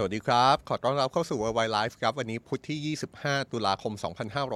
[0.00, 3.92] สวัสดีครับ ขอต้อนรับเข้าสู่ Worldwide Life ครับ วันนี้พุธที่ 25 ตุลาคม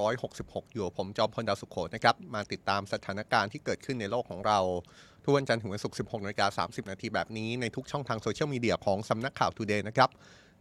[0.05, 4.59] 2566 อยู่ผมจอมพลดาวสุขโขนะครับ มาติดตามสถานการณ์ที่เกิดขึ้นในโลกของเรา
[5.23, 10.09] ทุกวันจันทร์ถึงวันศุกร์ 16นาฬิกา30 นาทีแบบนี้ ในทุกช่องทางโซเชียลมีเดียของสำนักข่าว Today นะครับ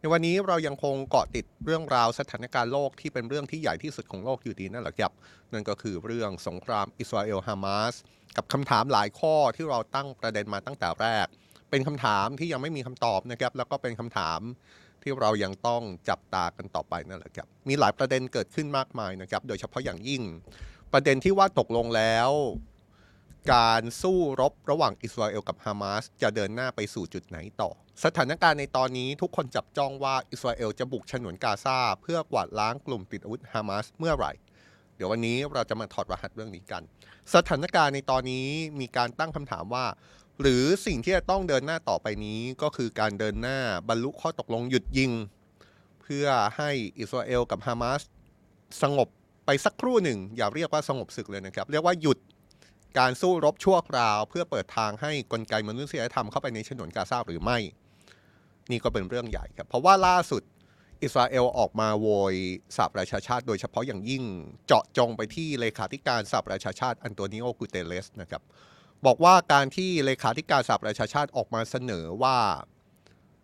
[0.01, 5.13] ในวันนี้เรายังคงเกาะติดเรื่องราวสถานการณ์โลกที่เป็นเรื่องที่ใหญ่ที่สุดของโลกอยู่ดีนั่นแหละครับ
[5.53, 7.95] นั่นก็คือเรื่องสงครามอิสราเอลฮามาส
[8.37, 11.29] กับคำถามหลายข้อที่เราตั้งประเด็นมาตั้งแต่แรก
[11.73, 14.41] เป็นคำถามที่ยังไม่มีคำตอบนะครับ แล้วก็เป็นคำถาม
[15.03, 20.23] ที่เรายังต้องจับตากันต่อไปนั่นแหละครับ มีหลายประเด็นเกิดขึ้นมากมายนะครับ โดยเฉพาะอย่างยิ่ง
[20.93, 22.31] ประเด็นที่ว่าตกลงแล้ว
[23.55, 27.71] การสู้รบระหว่างอิสราเอลกับฮามาสจะเดินหน้าไปสู่จุดไหนต่อ
[28.05, 34.33] สถานการณ์ในตอนนี้ทุกคนจับจ้องว่าอิสราเอลจะบุกฉนวนกาซาเพื่อกวาดล้างกลุ่มติดอาวุธฮามาสเมื่อไหร่
[34.97, 36.83] เดี๋ยววันนี้เราจะมาถอดรหัสเรื่องนี้กัน
[37.35, 38.47] สถานการณ์ในตอนนี้
[38.81, 39.85] มีการตั้งคำถามว่า
[40.41, 45.13] หรือสิ่งที่จะต้องเดินหน้าต่อไปนี้ก็คือการเดินหน้าบรรลุข้อตกลงหยุดยิง
[46.03, 48.03] เพื่อให้อิสราเอลกับฮามาส
[48.83, 49.09] สงบ
[49.47, 52.19] ไปสักครู่หนึ่ง อย่าเรียกว่าสงบศึกเลยนะครับ เรียกว่าหยุด
[52.99, 57.59] การสู้รบชั่วคราว เพื่อเปิดทางให้กลไกมนุษยธรรมเข้าไปในฉนวนกาซาหรือไม่
[58.71, 60.43] นี่ก็เป็นเรื่องใหญ่ครับ เพราะว่าล่าสุด
[61.03, 62.35] อิสราเอลออกมาโวย
[62.77, 64.25] สหประชาชาติโดยเฉพาะอย่างยิ่ง
[64.67, 68.43] เจาะจงไปที่เลขาธิการสหประชาชาติอันโตนิโอกูเตเลสนะครับ
[69.07, 72.39] บอกว่าการที่เลขาธิการสหประชาชาติออกมาเสนอว่า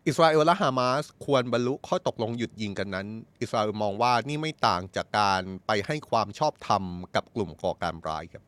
[0.06, 3.06] อิสราเอลและฮามาสควรบรรลุข้อตกลงหยุดยิงกันนั้น
[3.40, 8.44] อิสราเอลมองว่านี่ไม่ต่างจากการไปให้ความชอบธรรมกับกลุ่มก่อการร้ายครับ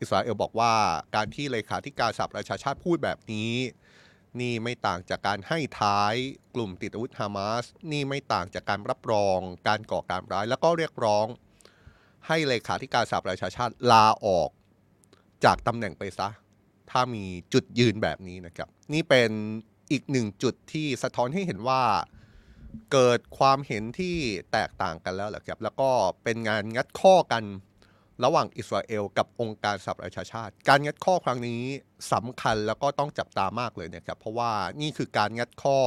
[0.00, 0.72] อิสราเอลบอกว่า
[1.16, 3.52] การที่เลขาธิการสหประชาชาติพูดแบบนี้
[4.40, 6.14] นี่ไม่ต่างจากการให้ท้าย
[6.54, 11.26] กลุ่มติดอาวุธฮามาสนี่ไม่ต่างจากการรับรอง การก่อการร้าย แล้วก็เรียกร้อง
[12.26, 14.50] ให้เลขาธิการสหประชาชาติลาออก
[15.44, 16.28] จากตำแหน่งไปซะ
[16.90, 19.30] ถ้ามีจุดยืนแบบนี้นะครับ นี่เป็น
[19.92, 21.82] อีกหนึ่งจุดที่สะท้อนให้เห็นว่า
[22.92, 24.16] เกิดความเห็นที่
[24.52, 25.90] แตกต่างกันแล้วแหละครับ แล้วก็
[26.24, 27.44] เป็นงานงัดข้อกัน
[28.24, 31.62] ระหว่างอิสราเอลกับองค์การสหประชาชาติ การงัดข้อครั้งนี้
[32.12, 35.78] สำคัญแล้วก็ต้องจับตามากเลยนะครับ เพราะว่านี่คือการงัดข้อ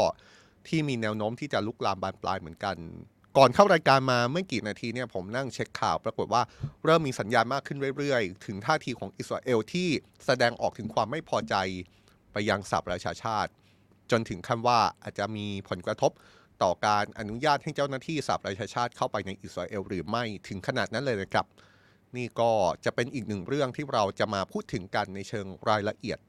[0.67, 2.75] ที่มีแนวโน้มที่จะลุกลามบานปลายเหมือนกัน
[3.41, 6.41] ก่อนเข้ารายการมาไม่กี่นาทีเนี่ยผมนั่งเช็คข่าว ปรากฏว่า
[6.85, 9.87] เริ่มมีสัญญาณมากขึ้นเรื่อยๆ ถึงท่าทีของอิสราเอลที่
[10.25, 11.55] แสดงออกถึงความไม่พอใจ
[12.31, 13.51] ไปยังสหประชาชาติ
[14.11, 16.11] จนถึงขั้นว่าอาจจะมีผลกระทบ
[16.63, 21.45] ต่อการอนุญาตให้เจ้าหน้าที่สหประชาชาติเข้าไปในอิสราเอลหรือไม่ถึงขนาดนั้นเลยนะครับ
[22.15, 22.51] นี่ก็
[22.85, 26.19] จะเป็นอีกหนึ่งเรื่องที่เราจะมาพูดถึงกันในเชิงรายละเอียด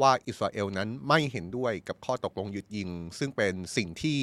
[0.00, 2.88] ว่าอิสราเอลนั้นไม่เห็นด้วยกับข้อตกลงหยุดยิง
[3.18, 4.20] ซึ่งเป็นสิ่งที่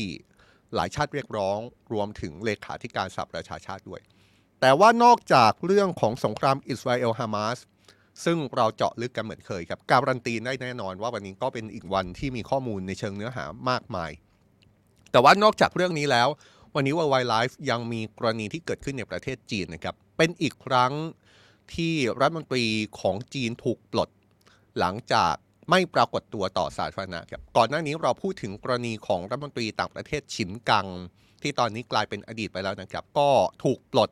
[0.75, 1.59] หลายชาติเรียกร้อง
[1.93, 4.01] รวมถึงเลขาธิการสหประชาชาติด้วย
[4.61, 7.57] แต่ว่านอกจากเรื่องของสงครามอิสราเอลฮามาส
[8.25, 14.11] ซึ่งเราเจาะลึกกันเหมือนเคยครับ การันตีได้แน่นอนว่าวันนี้ก็เป็นอีกวันที่มีข้อมูลในเชิงเนื้อหามากมาย
[15.11, 16.27] แต่ว่านอกจากเรื่องนี้แล้ว
[16.75, 20.93] วันนี้ Worldwide Life ยังมีกรณีที่เกิดขึ้นในประเทศจีนนะครับ เป็นอีกครั้ง
[21.73, 22.65] ที่รัฐมนตรี
[22.99, 24.09] ของจีนถูกปลด
[24.79, 25.35] หลังจาก
[25.71, 30.87] ไม่ปรากฏตัวต่อสาธารณะครับก่อนหน้านี้เราพูดถึงกรณีของรัฐมนตรีต่างประเทศฉินกัง
[31.41, 33.29] ที่ตอนนี้กลายเป็นอดีตไปแล้วนะครับ ก็
[33.63, 34.09] ถูกปลด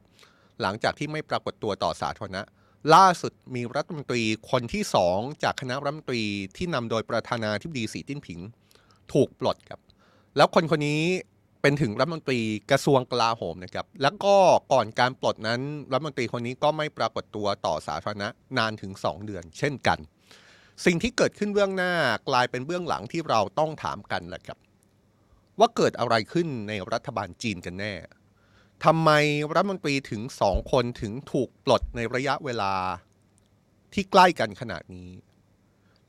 [0.62, 2.42] หลังจากที่ไม่ปรากฏตัวต่อสาธารณะ
[2.94, 6.24] ล่าสุดมีรัฐมนตรีคนที่สองจากคณะรัฐมนตรี
[6.58, 8.40] ที่นำโดยประธานาธิบดีสีจิ้นผิง
[9.14, 9.80] ถูกปลดครับ
[10.38, 11.04] แล้วคนคนนี้
[11.62, 12.40] เป็นถึงรัฐมนตรี
[12.72, 14.36] กระทรวงกลาโหมนะครับ แล้วก็
[14.74, 18.28] ก่อนการปลดนั้นรัฐมนตรีคนนี้ก็ไม่ปรากฏตัวต่อสาธารณะ
[18.58, 20.00] นานถึง 2 เดือน เช่นกัน
[20.86, 21.94] สิ่งที่เกิดขึ้นเบื้องหน้า
[22.30, 24.58] กลายเป็นเบื้องหลังที่เราต้องถามกันแหละครับ
[25.60, 27.94] ว่าเกิดอะไรขึ้นในรัฐบาลจีนกันแน่
[28.86, 29.10] ทำไม
[29.56, 32.74] รัฐมนตรีถึงสองคนถึงถูกปลดในระยะเวลา
[33.94, 35.10] ที่ใกล้กันขนาดนี้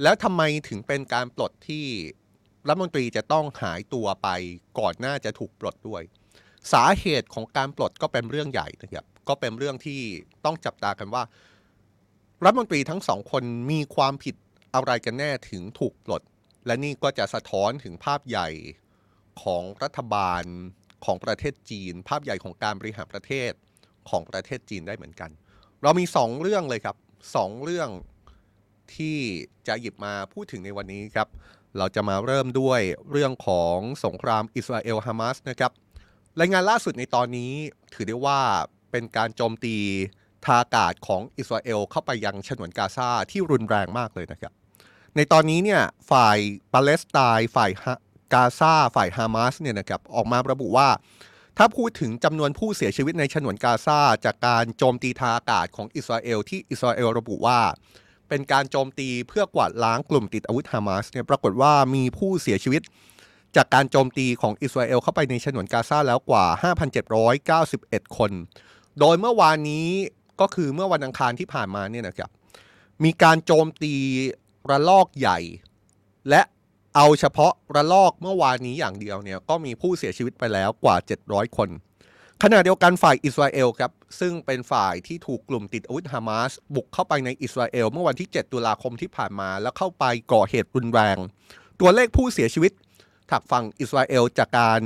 [0.03, 1.84] แล้วทำไมถึงเป็นการปลดที่
[2.69, 4.28] รัฐมนตรีจะต้องหายตัวไป
[4.78, 6.02] ก่อนหน้าจะถูกปลดด้วย
[6.72, 10.00] สาเหตุของการปลดก็เป็นเรื่องใหญ่นะครับก็เป็นเรื่องที่
[10.44, 11.22] ต้องจับตากันว่า
[12.44, 14.34] รัฐมนตรีทั้งสองคนมีความผิด
[14.75, 16.22] อะไรกันแน่ถึงถูกปลด
[16.66, 18.48] และนี่ก็จะสะท้อนถึงภาพใหญ่
[19.42, 20.42] ของรัฐบาล
[21.05, 23.52] ของประเทศจีน ภาพใหญ่ของการบริหารประเทศ
[24.11, 25.31] ของประเทศจีนได้เหมือนกัน
[25.82, 26.96] เรามีสองเรื่องเลยครับ
[27.37, 27.88] สองเรื่อง
[28.94, 29.19] ที่
[29.69, 31.28] จะหยิบมาพูดถึงในวันนี้ครับ
[31.78, 32.81] เราจะมาเริ่มด้วย
[33.11, 35.73] เรื่องของสงครามอิสราเอลฮามาสนะครับ
[36.40, 37.52] รายงานล่าสุดในตอนนี้
[37.94, 38.40] ถือได้ว่า
[38.90, 39.76] เป็นการโจมตี
[40.44, 44.52] ทางอากาศของอิสราเอลเข้าไปยังฉนวนกาซาที่รุนแรงมากเลยนะครับ
[45.17, 46.39] ในตอนนี้เนี่ยฝ่าย
[46.73, 47.71] ปาเลสไตน์ฝ่าย
[48.33, 50.89] กาซาฝ่ายฮามาสเนี่ยนะครับออกมาระบุว่า
[51.59, 57.61] ถ้าพูดถึงจำนวนผู้เสียชีวิตในฉนวนกาซาจากการโจมตีทางอากาศของอิสราเอลที่อิสราเอลระบุว่า
[58.29, 62.83] เป็นการโจมตีเพื่อกวาดล้างกลุ่มติดอาวุธฮามาสเนี่ยปรากฏว่ามีผู้เสียชีวิต
[63.57, 66.45] จากการโจมตีของอิสราเอลเข้าไปในฉนวนกาซาแล้วกว่า
[67.51, 68.33] 5,791 คน
[69.01, 69.89] โดยเมื่อวานนี้
[70.41, 72.31] ก็คือเมื่อวันอังคารที่ผ่านมาเนี่ยนะครับ
[73.05, 73.95] มีการโจมตี
[74.71, 75.39] ระลอกใหญ่
[76.31, 76.43] และ
[76.97, 80.97] เอาเฉพาะระลอกเมื่อวานนี้อย่างเดียวเนี่ยก็มีผู้เสียชีวิตไปแล้วกว่า
[81.27, 81.69] 700 คน
[82.43, 91.17] ขณะเดียวกันฝ่ายอิสราเอลครับซึ่งเป็นฝ่ายที่ถูกกลุ่มติดอาวุธฮามาสบุกเข้าไปในอิสราเอลเมื่อวันที่ 7 ตุลาคมที่ผ่านมา แล้วเข้าไปก่อเหตุรุนแรง
[91.81, 92.73] ตัวเลขผู้เสียชีวิต
[93.31, 94.81] ทางฝั่งอิสราเอลจากการ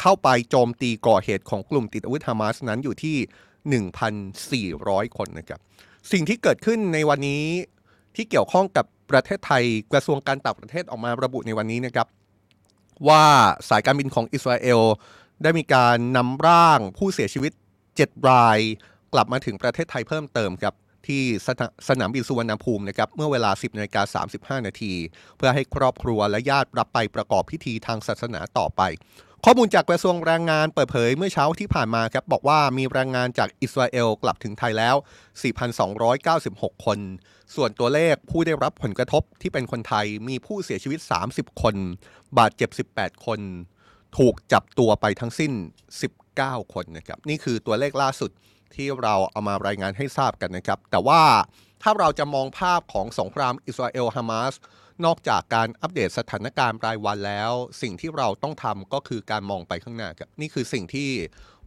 [0.00, 3.16] เข้าไปโจมตีก่อเหตุของกลุ่มติดอาวุธฮามาสนั้นอยู่ที่
[4.70, 5.60] 1,400 คนนะครับ
[6.12, 7.44] สิ่งที่เกิดขึ้นในวันนี้
[8.16, 12.06] ที่เกี่ยวข้องกับ ประเทศไทยกระทรวงการต่างประเทศออกมาระบุในวันนี้นะครับ
[13.08, 13.24] ว่า
[13.68, 14.80] สายการบินของอิสราเอล
[15.42, 17.52] ได้มีการนำร่างผู้เสียชีวิต
[17.90, 18.58] 7 ราย
[19.12, 20.74] กลับมาถึงประเทศไทยเพิ่มเติมครับ
[21.06, 24.22] ที่สนาสนามบินสุวรรณภูมินะครับเมื่อเวลา 10นาฬิกา
[24.60, 24.92] 35 นาที
[25.36, 28.82] เพื่อให้ครอบครัวและญาติรับไปประกอบพิธีทางศาสนาต่อไป
[29.46, 34.96] ข้อมูลจากกระทรวงแรงงานเปิดเผยเมื่อเช้าที่ผ่านมาครับบอกว่ามีแรงงานจากอิสราเอลกลับถึงไทยแล้ว
[36.10, 36.98] 4,296 คน
[37.54, 41.00] ส่วนตัวเลขผู้ได้รับผลกระทบที่เป็นคนไทยมีผู้เสียชีวิต
[41.30, 41.74] 30 คน
[42.38, 43.40] บาดเจ็บ 18 คน
[44.18, 45.52] ถูกจับตัวไปทั้งสิ้น
[46.12, 48.30] 19 คนนะครับนี่คือตัวเลขล่าสุด
[48.74, 51.22] ที่เราเอามารายงานให้ทราบกันนะครับ แต่ว่า
[51.82, 54.54] ถ้าเราจะมองภาพของสงครามอิสราเอลฮามาส
[55.04, 57.52] นอกจากการอัปเดตสถานการณ์รายวันแล้ว
[57.82, 61.10] สิ่งที่เราต้องทำก็คือการมองไปข้างหน้าครับนี่คือสิ่งที่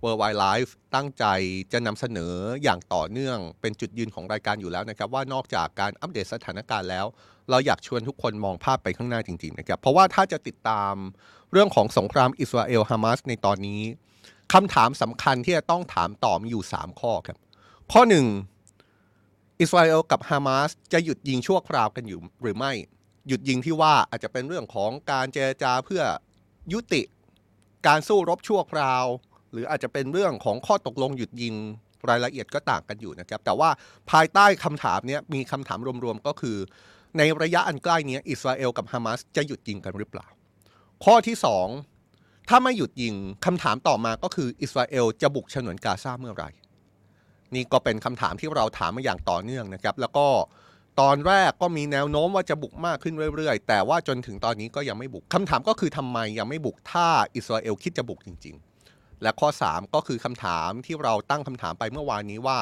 [0.04, 1.26] World Wide Life ตั้งใจ
[1.74, 2.34] จะนำเสนอ
[2.64, 7.06] อย่างต่อเนื่องเป็นจุดยืนของรายการอยู่แล้วนะครับ ว่านอกจากการอัปเดตสถานการณ์แล้ว
[7.50, 10.94] เราอยากชวนทุกคนมองภาพไปข้างหน้าจริงๆนะครับเพราะว่าถ้าจะติดตาม
[11.52, 13.82] เรื่องของสงครามอิสราเอลฮามาสในตอนนี้
[14.54, 17.38] คำถามสำคัญที่จะต้องถามต่อมีอยู่ 3 ข้อครับ
[17.92, 18.02] ข้อ
[18.82, 22.74] 1อิสราเอลกับฮามาสจะหยุดยิงชั่วคราวกันอยู่หรือไม่
[23.28, 26.04] หยุดยิงที่ว่าอาจจะเป็นเรื่องของการเจรจาเพื่อ
[26.74, 27.02] ยุติ
[27.88, 29.06] การสู้รบชั่วคราว
[29.52, 31.56] หรืออาจจะเป็นเรื่องของข้อตกลงหยุดยิง
[32.10, 33.70] รายละเอียดก็ต่างกันอยู่นะครับ แต่ว่า
[34.12, 36.58] ภายใต้คำถามนี้มีคำถามรวมๆก็คือ
[37.18, 40.28] ในระยะอันใกล้นี้อิสราเอลกับฮามาสจะหยุดยิงกันหรือเปล่า
[41.06, 41.68] ข้อที่สอง
[42.50, 43.16] ถ้าไม่หยุดยิง
[43.46, 46.50] คำถามต่อมาก็คืออิสราเอลจะบุกฉนวนกาซาเมื่อไหร่
[47.56, 50.28] นี่ก็เป็นคำถามที่เราถามมาอย่างต่อเนื่องนะครับ แล้วก็
[51.02, 58.56] ตอนแรกก็มีแนวโน้มว่าจะบุกมากขึ้นเรื่อยๆ แต่ว่าจนถึงตอนนี้ก็ยังไม่บุกคำถามก็คือทำไมยังไม่บุกถ้าอิสราเอลคิดจะบุกจริง
[58.90, 62.58] ๆ และข้อ 3 ก็คือคำถามที่เราตั้งคำถามไปเมื่อวานนี้ว่า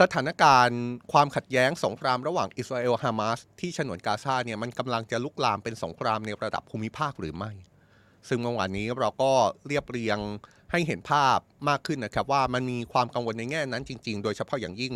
[0.00, 0.80] สถานการณ์
[1.12, 7.52] ความขัดแย้งสงครามระหว่างอิสราเอลฮามาสที่ฉนวนกาซาเนี่ยมันกำลังจะลุกลามเป็นสงครามในระดับภูมิภาคหรือไม่
[8.28, 9.32] ซึ่งเมื่อวานนี้เราก็
[9.66, 10.18] เรียบเรียง
[10.72, 11.38] ให้เห็นภาพ
[11.68, 14.94] มากขึ้นนะครับว่ามันมีความกังวลในแง่นั้นจริง ๆ โดยเฉพาะอย่างยิ่ง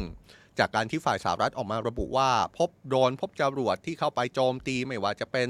[0.59, 5.49] จากการที่ฝ่ายสหรัฐออกมาระบุว่า พบโดรนพบจรวดที่เข้าไปโจมตีไม่ว่าจะเป็น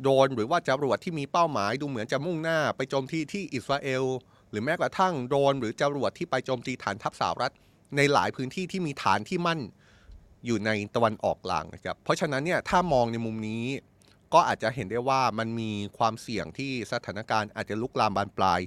[0.00, 4.04] โดรนหรือว่าจรวดที่มีเป้าหมายดูเหมือนจะมุ่งหน้าไปโจมตีที่อิสราเอล
[4.50, 7.52] หรือแม้กระทั่งโดรนหรือจรวดที่ไปโจมตีฐานทัพสหรัฐ
[7.96, 9.60] ในหลายพื้นที่ที่มีฐานที่มั่น
[10.46, 13.64] อยู่ในตะวันออกกลางนะครับเพราะฉะนั้นเนี่ยถ้ามองในมุมนี้
[14.34, 18.60] ก็อาจจะเห็นได้ว่ามันมีความเสี่ยงที่สถานการณ์อาจจะลุกลามบานปลาย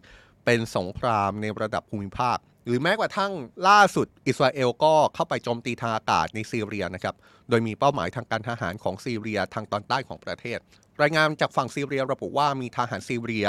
[0.46, 2.38] เป็นสงครามในระดับภูมิภาค
[2.68, 3.34] หรือแม้กระทั่ง
[3.68, 7.16] ล่าสุดอิสราเอลก็เข้าไปโจมตีทางอากาศในซีเรียนะครับ
[7.50, 10.60] โดยมีเป้าหมายทางการทหารของซีเรียทางตอนใต้ของประเทศ
[11.02, 13.48] รายงานจากฝั่งซีเรียระบุว่ามีทหารซีเรีย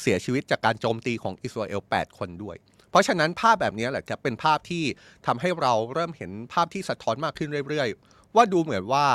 [0.00, 2.56] เสียชีวิตจากการโจมตีของอิสราเอล 8 คนด้วย
[2.90, 4.84] เพราะฉะนั้นภาพแบบนี้แหละครับเป็นภาพที่
[5.26, 9.06] ทำให้เราเริ่มเห็นภาพที่สะท้อนมากขึ้นเรื่อย ๆ ว่าดูเหมือนว่า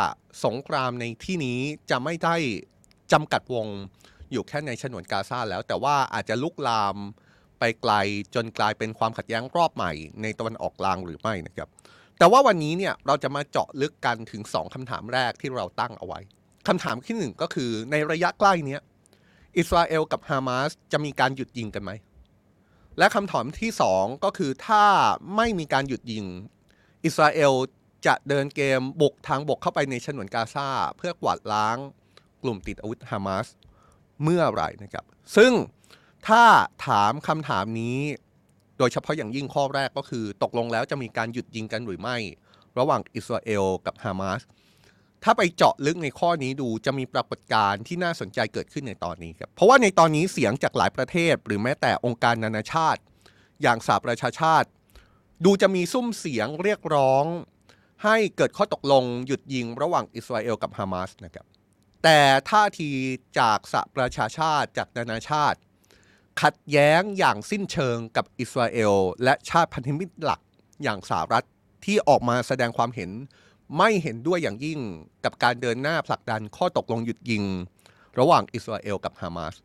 [0.45, 1.59] สงครามในที่นี้
[1.89, 2.35] จะไม่ได้
[3.11, 3.67] จำกัดวง
[4.31, 6.97] อยู่แค่ในฉนวนกาซาแล้ว แต่ว่าอาจจะลุกลาม
[7.61, 7.93] ไปไกล
[8.35, 9.91] จนกลายเป็นความขัดแย้งรอบใหม่
[10.21, 11.69] ในตะวันออกกลางหรือไม่นะครับ
[12.17, 16.19] แต่ว่าวันนี้เนี่ยเราจะมาเจาะลึกกันถึง 2คำถามแรกที่เราตั้งเอาไว้
[16.67, 18.81] คำถามที่หนึ่งก็คือในระยะใกล้เนี้ย
[19.57, 21.91] อิสราเอลกับฮามาสจะมีการหยุดยิงกันไหม
[22.97, 24.83] และคำถามที่สองก็คือถ้า
[25.35, 26.25] ไม่มีการหยุดยิง
[27.05, 27.53] อิสราเอล
[28.07, 31.77] จะเดินเกมบุกทางบกเข้าไปในฉนวนกาซาเพื่อกวาดล้าง
[32.43, 33.47] กลุ่มติดอาวุธฮามาส
[34.23, 35.51] เมื่อไหร่นะครับ ซึ่ง
[36.27, 36.43] ถ้า
[36.87, 37.99] ถามคำถามนี้
[38.77, 42.17] โดยเฉพาะอย่างยิ่งข้อแรกก็คือ ตกลงแล้วจะมีการหยุดยิงกันหรือไม่
[42.79, 44.41] ระหว่างอิสราเอลกับฮามาส
[45.23, 53.01] ถ้าไปเจาะลึกในข้อนี้ดูจะมีปรากฏการณ์ที่น่าสนใจเกิดขึ้นในตอนนี้ครับ เพราะว่าในตอนนี้เสียงจากหลายประเทศ หรือแม้แต่องค์การนานาชาติ
[53.61, 54.67] อย่างสหประชาชาติ
[55.45, 57.25] ดูจะมีซุ้มเสียงเรียกร้อง
[58.03, 61.45] ให้เกิดข้อตกลงหยุดยิงระหว่างอิสราเอลกับฮามาสนะครับ
[62.03, 62.89] แต่ท่าที
[63.39, 65.59] จากสหประชาชาติจากนานาชาติ
[66.41, 70.39] ขัดแย้งอย่างสิ้นเชิงกับอิสราเอล และชาติพันธมิตรหลัก
[70.83, 71.45] อย่างสหรัฐ
[71.85, 73.11] ที่ออกมาแสดงความเห็น
[73.77, 74.79] ไม่เห็นด้วยอย่างยิ่ง
[75.23, 77.43] กับการเดินหน้าผลักดันข้อตกลงหยุดยิง
[78.19, 79.55] ระหว่างอิสราเอลกับฮามาส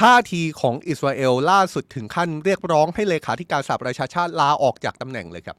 [0.00, 5.56] ท่าทีของอิสราเอลล่าสุดถึงขั้นเรียกร้องให้เลขาธิการสหประชาชาติลาออกจากตำแหน่งเลยครับ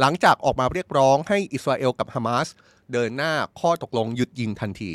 [0.00, 2.48] หลังจากออกมาเรียกร้องให้อิสราเอลกับฮามาส
[2.92, 4.90] เดินหน้าข้อตกลงหยุดยิงทันที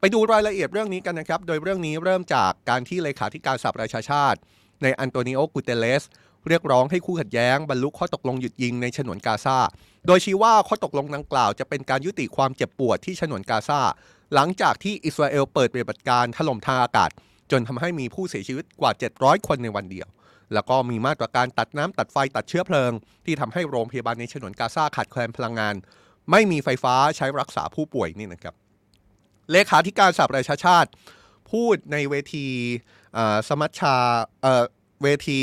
[0.00, 4.38] ไปดูรายละเอียดเรื่องนี้กันนะครับ โดยเรื่องนี้เริ่มจากการที่เลขาธิการสหประชาชาติ
[4.82, 6.04] ในอันโตนิโอกูเตเลส
[6.48, 9.58] เรียกร้องให้คู่ขัดแย้งบรรลุข้อตกลงหยุดยิงในฉนวนกาซา
[10.06, 13.80] โดยชี้ว่าข้อตกลงดังกล่าวจะเป็นการยุติความเจ็บปวดที่ฉนวนกาซา
[14.34, 17.10] หลังจากที่อิสราเอลเปิดปฏิบัติการถล่มทางอากาศ
[17.50, 20.08] จนทำให้มีผู้เสียชีวิตกว่า 700 คนในวันเดียว
[20.54, 22.92] แล้วก็มีมาตรการตัดน้ำตัดไฟตัดเชื้อเพลิง
[23.24, 25.74] ที่ทำให้โรงพยาบาลในฉนวนกาซาขาดแคลนพลังงาน
[26.30, 28.54] ไม่มีไฟฟ้าใช้รักษาผู้ป่วยนี่นะครับ
[29.52, 30.90] เลขาธิการสหประชาชาติ
[31.50, 32.46] พูดในเวที
[33.48, 33.94] สมัชชา
[35.02, 35.38] เวที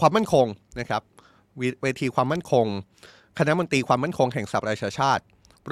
[0.00, 0.46] ความมั่นคง
[0.80, 1.02] นะครับ
[1.58, 2.66] เวเวทีความมั่นคง
[3.38, 5.22] คณะมนตรีความมั่นคงแห่งสหประชาชาติ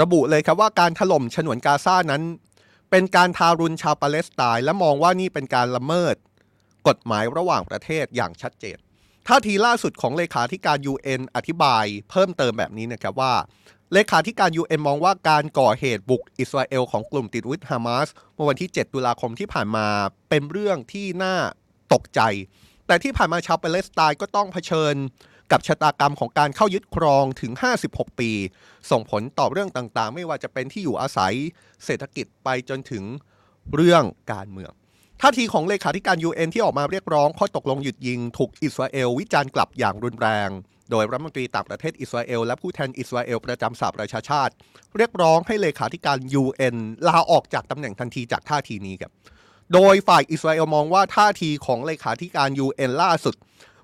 [0.01, 2.23] ระบุเลยครับว่าการถล่มฉนวนกาซานั้น
[2.91, 6.15] เป็นการทารุณชาวปาเลสไตน์และมองว่านี่เป็นการละเมิด
[6.89, 8.79] กฎหมายระหว่างประเทศอย่างชัดเจน
[9.29, 13.35] ท่าทีล่าสุดของเลขาธิการ UN อธิบายเพิ่มเติมแบบนี้นะครับว่า
[13.93, 19.87] เลขาธิการ UN มองว่าการก่อเหตุบุกอิสราเอลของกลุ่มติดวุธฮามาสเมื่อวันที่ 7 ตุลาคมที่ผ่านมา
[20.29, 21.37] เป็นเรื่องที่น่า
[21.93, 22.21] ตกใจ
[22.87, 24.95] แต่ที่ผ่านมาชาวปาเลสไตน์ก็ต้องเผชิญ
[25.53, 27.53] กับชะตากรรมของการเข้ายึดครองถึง
[27.87, 28.31] 56 ปี
[28.91, 31.35] ส่งผลต่อเรื่องต่างๆ ไม่ว่าจะเป็นที่อยู่อาศัย
[31.85, 33.05] เศรษฐกิจไปจนถึง
[33.75, 34.73] เรื่องการเมือง
[35.23, 40.51] ท่าทีของเลขาธิการ UN ที่ออกมาเรียกร้องข้อตกลงหยุดยิง ถูกอิสราเอลวิจารณ์กลับอย่างรุนแรง
[40.91, 44.53] โดยรัฐมนตรีต่างประเทศอิสราเอลและผู้แทนอิสราเอลประจำสหประชาชาติ
[44.97, 46.77] เรียกร้องให้เลขาธิการ UN
[47.09, 49.13] ลาออกจากตำแหน่งทันทีจากท่าทีนี้ครับ
[49.73, 53.35] โดยฝ่ายอิสราเอลมองว่าท่าทีของเลขาธิการ UN ล่าสุด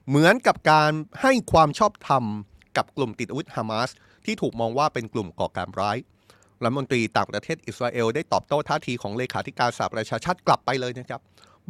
[0.09, 0.91] เหมือนกับการ
[1.23, 2.25] ให้ความชอบธรรม
[2.77, 3.91] กับกลุ่มติดอาวุธฮามาส
[4.25, 5.97] ที่ถูกมองว่าเป็นกลุ่มก่อการร้าย
[6.63, 11.21] รัฐมนตรีต่างประเทศอิสราเอลได้ตอบโต้ท่าทีของเลขาธิการสหประชาชาติกลับไปเลยนะครับ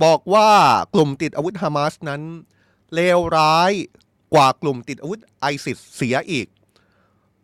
[0.05, 0.49] บอกว่า
[0.95, 2.23] กลุ่มติดอาวุธฮามาสนั้น
[2.95, 3.73] เลวร้าย
[4.35, 6.47] กว่ากลุ่มติดอาวุธไอซิสเสียอีก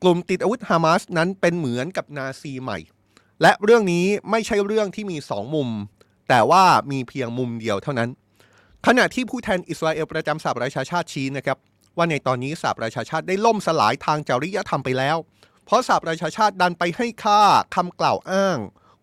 [0.02, 2.78] กลุ่มติดอาวุธฮามาสนั้นเป็นเหมือนกับนาซีใหม่
[3.42, 5.68] และเรื่องนี้ไม่ใช่เรื่องที่มีสองมุม
[6.28, 8.10] แต่ว่ามีเพียงมุมเดียวเท่านั้น
[8.86, 11.58] ขณะที่ผู้แทนอิสราเอลประจำสหประชาชาติชี้นะครับ
[11.96, 15.16] ว่าในตอนนี้สหประชาชาติได้ล่มสลายทางจริยธรรมไปแล้ว
[15.64, 17.40] เพราะสหประชาชาติดันไปให้ค่า
[17.74, 18.58] คำกล่าวอ้าง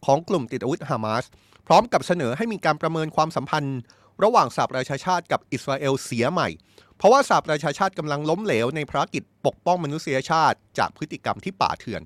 [0.05, 1.25] ของกลุ่มติดอาวุธฮามาส
[1.67, 3.79] พร้อมกับเสนอให้มีการประเมินความสัมพันธ์
[4.23, 6.49] ระหว่างสหประชาชาติกับอิสราเอลเสียใหม่
[6.97, 12.01] เพราะว่าสหประชาชาติกำลังล้มเหลวในภารกิจปกป้องมนุษยชาติ จากพฤติกรรมที่ป่าเถื่อน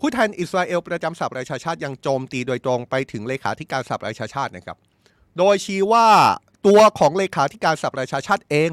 [0.00, 4.76] ผู้แทนอิสราเอลประจำสหประชาชาติยังโจมตีโดยตรงไปถึงเลขาธิการสหประชาชาตินะครับ
[5.38, 6.08] โดยชี้ว่า
[6.66, 8.70] ตัวของเลขาธิการสหประชาชาติเอง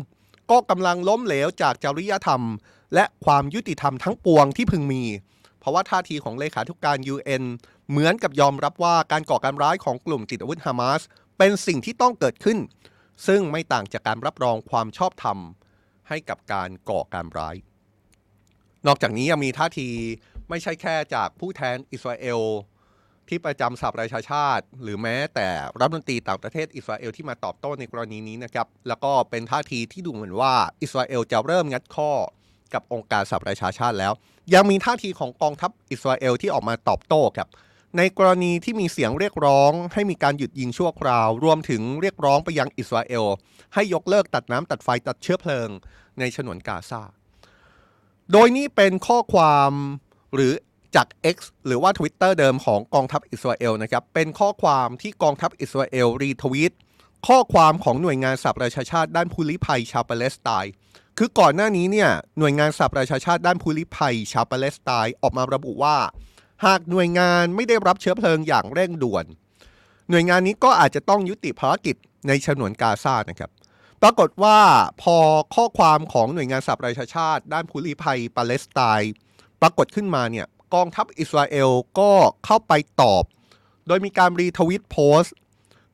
[0.51, 2.41] ก็กำลังล้มเหลวจากจริยธรรม
[2.93, 5.03] และความยุติธรรมทั้งปวงที่พึงมี
[5.59, 7.43] เพราะว่าท่าทีของเลขาธิการ UN
[7.89, 11.01] เหมือนกับยอมรับว่าการก่อการร้ายของกลุ่มติดอาวุธฮามาส
[11.37, 12.57] เป็นสิ่งที่ต้องเกิดขึ้น
[13.27, 15.37] ซึ่งไม่ต่างจากการรับรองความชอบธรรม
[16.09, 17.55] ให้กับการก่อการร้าย
[18.87, 19.89] นอกจากนี้ยังมีท่าที
[20.49, 22.41] ไม่ใช่แค่จากผู้แทนอิสราเอล
[23.29, 32.11] ที่ประจำสหประชาชาติ หรือแม้แต่รัฐมนตรีต่างประเทศอิสราเอลที่มาตอบโต้ในกรณีนี้นะครับ แล้วก็เป็นท่าทีที่ดูเหมือนว่าอิสราเอลจะเริ่มงัดข้อ
[32.73, 34.13] กับองค์การสหประชาชาติแล้ว
[34.53, 37.49] ยังมีท่าทีของกองทัพอิสราเอลที่ออกมาตอบโต้ครับ
[37.97, 43.25] ในกรณีที่มีเสียงเรียกร้อง ให้มีการหยุดยิงชั่วคราว รวมถึงเรียกร้องไปยังอิสราเอล
[43.73, 45.69] ให้ยกเลิกตัดน้ำตัดไฟตัดเชื้อเพลิง
[46.19, 47.01] ในฉนวนกาซา
[48.31, 49.71] โดยนี้เป็นข้อความ
[50.35, 50.53] หรือ
[50.95, 51.37] จาก X
[51.67, 56.73] หรือว่า Twitter เดิมของกองทัพอิสราเอลนะครับ เป็นข้อความที่กองทัพอิสราเอลรีทวีต
[57.27, 60.73] ข้อความของหน่วยงานสหประชาชาติด้านผู้ลี้ภัยชาวปาเลสไตน์
[61.17, 65.97] คือก่อนหน้านี้เนี่ยหน่วยงานสหประชาชาติด้านผู้ลี้ภัย ชาวปาเลสไตน์ออกมาระบุว่า
[66.65, 69.25] หากหน่วยงานไม่ได้รับเชื้อเพลิงอย่างเร่งด่วน
[70.09, 71.95] หน่วยงานนี้ก็อาจจะต้องยุติภารกิจ
[72.27, 73.51] ในฉนวนกาซานะครับ
[74.01, 74.57] ปรากฏว่า
[75.01, 75.17] พอ
[75.55, 79.13] ข้อความของหน่วยงานสหประชาชาติ ด้านผู้ลี้ภัยปาเลสไตน์
[79.61, 82.11] ปรากฏขึ้นมาเนี่ยกองทัพอิสราเอลก็
[82.45, 83.23] เข้าไปตอบ
[83.87, 85.35] โดยมีการรีทวิตโพสต์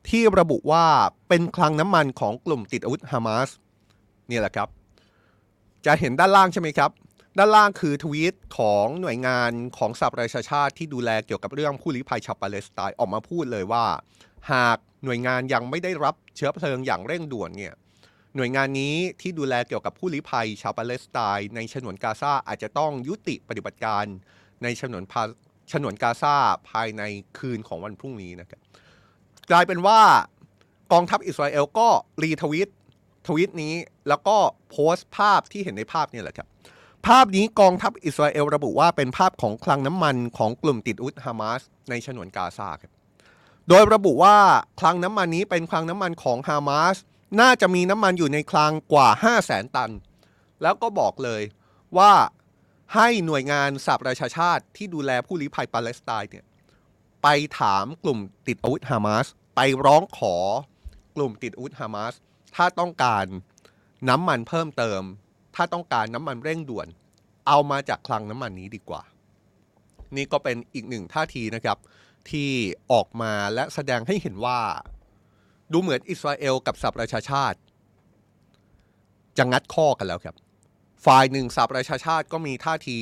[0.08, 0.86] ที่ระบุว่า
[1.28, 3.48] เป็นคลังน้ำมันของกลุ่มติดอาวุธฮามาส
[4.30, 4.68] นี่แหละครับ
[5.86, 6.90] จะเห็นด้านล่างใช่ไหมครับ
[7.38, 13.84] ด้านล่างคือทวีตของหน่วยงานของสหประชาชาติที่ดูแลเกี่ยวกับเรื่องผู้ลี้ภัยชาวปาเลสไตน์ออกมาพูดเลยว่า
[14.52, 17.74] หากหน่วยงานยังไม่ได้รับเชื้อเพลิงอย่างเร่งด่วนเนี่ย
[18.36, 24.04] หน่วยงานนี้ที่ดูแลเกี่ยวกับผู้ลี้ภัยชาวปาเลสไตน์ในฉนวนกาซาอาจจะต้องยุติปฏิบัติการ
[24.62, 25.22] ในฉนวนพา
[25.72, 26.36] ฉนวนกาซา
[26.70, 27.02] ภายใน
[27.38, 28.60] คืนของวันพรุ่งนี้นะครับ
[29.50, 30.00] กลายเป็นว่า
[30.92, 31.88] กองทัพอิสราเอลก็
[32.22, 32.68] รีทวิต
[33.28, 33.74] ทวิตนี้
[34.08, 34.36] แล้วก็
[34.70, 36.48] โพสต์ภาพที่เห็นในภาพนี่แหละครับ
[37.06, 42.92] ภาพนี้กองทัพอิสราเอลระบุว่าเป็นภาพของคลังน้ำมันของกลุ่มติดอาวุธฮามาสในฉนวนกาซาครับ
[43.68, 44.36] โดยระบุว่า
[44.80, 46.96] คลังน้ำมันนี้เป็นคลังน้ำมันของฮามาส
[47.40, 49.90] น่าจะมีน้ำมันอยู่ในคลังกว่า 5 0 0แสนตัน
[50.62, 51.42] แล้วก็บอกเลย
[51.98, 52.12] ว่า
[52.94, 56.44] ให้หน่วยงานสหประชาชาติที่ดูแลผู้ลี้ภัยปาเลสไตน์เนี่ย
[57.22, 60.36] ไปถามกลุ่มติดอาวุธฮามาสไปร้องขอ
[61.16, 62.14] กลุ่มติดอาวุธฮามาส
[62.56, 63.24] ถ้าต้องการ
[64.08, 65.02] น้ำมันเพิ่มเติม
[65.54, 66.88] ถ้าต้องการน้ำมันเร่งด่วน
[67.48, 69.02] เอามาจากคลังน้ำมันนี้ดีกว่า
[70.16, 71.78] นี่ก็เป็นอีกหนึ่งท่าทีนะครับ
[72.30, 72.50] ที่
[72.92, 74.60] ออกมาและแสดงให้เห็นว่า
[75.72, 77.58] ดูเหมือนอิสราเอลกับสหประชาชาติ
[79.38, 80.36] จะงัดข้อกันแล้วครับ
[81.06, 82.98] ฝ่ายหนึ่งสหประชาชาติก็มีท่าที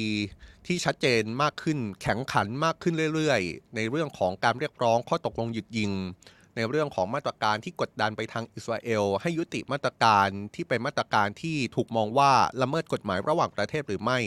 [0.67, 5.93] ที่ชัดเจนมากขึ้นแข็งขันมากขึ้นเรื่อยๆ ในเรื่องของการเรียกร้องข้อตกลงหยุดยิง
[6.57, 12.33] ในเรื่องของมาตรการที่กดดันไปทางอิสราเอล ให้ยุติมาตรการที่เป็นมาตรการที่ถูกมองว่า
[12.63, 14.19] ละเมิดกฎหมายระหว่างประเทศหรือไม่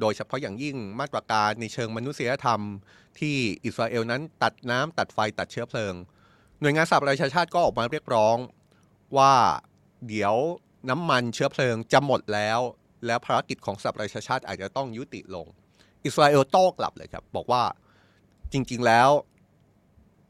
[0.00, 2.60] โดยเฉพาะอย่างยิ่งมาตรการในเชิงมนุษยธรรม
[3.18, 5.94] ที่อิสราเอลนั้นตัดน้ำตัดไฟตัดเชื้อเพลิง
[6.60, 8.36] หน่วยงานสหประชาชาติก็ออกมาเรียกร้อง
[9.16, 9.34] ว่า
[10.08, 10.34] เดี๋ยว
[10.90, 12.60] น้ำมันเชื้อเพลิงจะหมดแล้ว
[13.06, 15.46] แล้วภารกิจของสหประชาชาติอาจจะต้องยุติลง
[16.04, 17.62] อิสราเอลโต้กลับเลยครับ บอกว่า
[18.52, 19.10] จริง ๆ แล้ว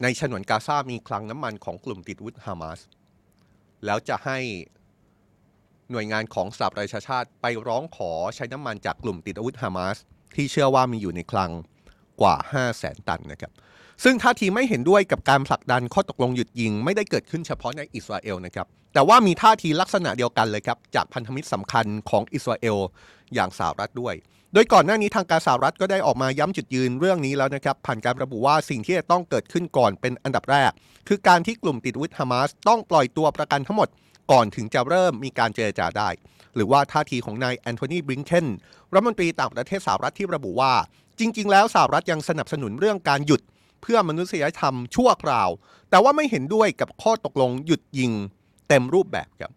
[0.03, 2.79] ในฉนวนกาซามีคลังน้ำมันของกลุ่มติดอาวุธฮามาส
[3.85, 4.37] แล้วจะให้
[5.91, 9.97] หน่วยงานของสหประชาชาติไปร้องขอใช้น้ำมันจากกลุ่มติดอาวุธฮามาส
[10.35, 11.51] ที่เชื่อว่ามีอยู่ในคลัง
[12.21, 13.51] กว่า 5 0 0แสนตันนะครับ
[14.03, 22.77] ซึ่งท่าทีไม่เห็นด้วยกับการผลักดันข้อตกลงหยุดยิงไม่ได้เกิดขึ้นเฉพาะในอิสราเอลนะครับ แต่ว่ามีท่าทีลักษณะเดียวกันเลยครับ จากพันธมิตรสำคัญของอิสราเอล
[23.33, 24.15] อย่างสหรัฐด้วย
[24.53, 30.71] โดยก่อนหน้านี้ทางการสหรัฐก็ได้ออกมาย้ำจุดยืนเรื่องนี้แล้วนะครับ ผ่านการระบุว่าสิ่งที่จะต้องเกิดขึ้นก่อนเป็นอันดับแรก
[31.07, 33.89] คือการที่กลุ่มติดวุธฮามาสต้องปล่อยตัวประกันทั้งหมด
[34.31, 36.09] ก่อนถึงจะเริ่มมีการเจรจาได้
[36.55, 38.47] หรือว่าท่าทีของนายแอนโทนีบริงเคน
[38.93, 40.73] รัฐมนตรีต่างประเทศสหรัฐที่ระบุว่า
[41.19, 43.41] จริง ๆ แล้วสหรัฐยังสนับสนุนเรื่องการหยุด
[43.81, 45.49] เพื่อมนุษยธรรมชั่วคราว
[45.89, 48.11] แต่ว่าไม่เห็นด้วยกับข้อตกลงหยุดยิง
[48.67, 49.51] เต็มรูปแบบครับ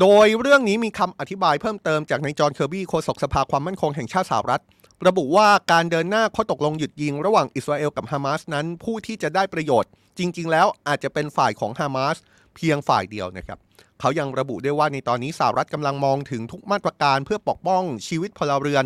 [0.00, 4.62] โดยเรื่องนี้มีคำอธิบายเพิ่มเติมจากนายจอห์นเคอร์บี้โฆษกสภาความมั่นคงแห่งชาติสหรัฐ
[5.06, 12.16] ระบุว่าการเดินหน้าข้อตกลงหยุดยิงระหว่างอิสราเอลกับฮามาสนั้นผู้ที่จะได้ประโยชน์ จริง ๆ แล้วอาจจะเป็นฝ่ายของฮามาส
[12.56, 13.58] เพียงฝ่ายเดียวนะครับ
[14.00, 18.84] เขายังระบุด้วยว่าในตอนนี้สหรัฐกำลังมองถึงทุกมาตรการเพื่อปกป้องชีวิตพลเรือน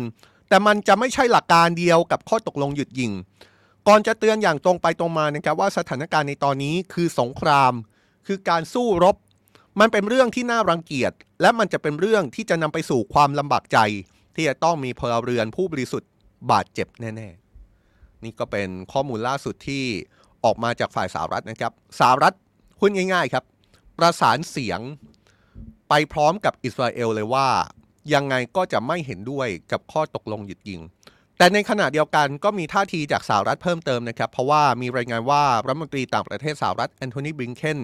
[0.49, 3.11] แต่มันจะไม่ใช่หลักการเดียวกับข้อตกลงหยุดยิง
[3.87, 7.73] ก่อนจะเตือนอย่างตรงไปตรงมานะครับว่าสถานการณ์ในตอนนี้คือสงคราม
[8.27, 9.15] คือการสู้รบ
[9.79, 11.11] มันเป็นเรื่องที่น่ารังเกียจ
[11.41, 13.79] และมันจะเป็นเรื่องที่จะนำไปสู่ความลำบากใจ
[14.35, 16.11] ที่จะต้องมีพลเรือนผู้บริสุทธิ์
[16.51, 17.29] บาดเจ็บแน่
[17.77, 19.83] ๆ นี่ก็เป็นข้อมูลล่าสุดที่
[20.43, 22.33] ออกมาจากฝ่ายสหรัฐนะครับสหรัฐ
[22.79, 23.43] พูดง่าย ๆครับ
[23.97, 24.79] ประสานเสียง
[25.89, 27.47] ไปพร้อมกับอิสราเอลเลยว่า
[28.13, 30.81] ยังไงก็จะไม่เห็นด้วยกับข้อตกลงหยุดยิง
[31.37, 37.79] แต่ในขณะเดียวกันก็มีท่าทีจากสหรัฐเพิ่มเติมนะครับ เพราะว่ามีรายงานว่ารัฐมนตรีต่างประเทศสหรัฐแอนโทนีบริงเคน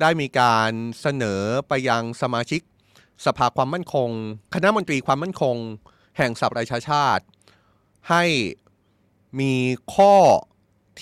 [0.00, 2.60] ได้มีการเสนอไปยังสมาชิก
[3.26, 4.10] สภาความมั่นคง
[4.54, 5.56] คณะมนตรีความมั่นคง
[6.16, 7.24] แห่งสหประชาชาติ
[8.10, 8.24] ให้
[9.40, 9.54] มี
[9.94, 10.16] ข้อ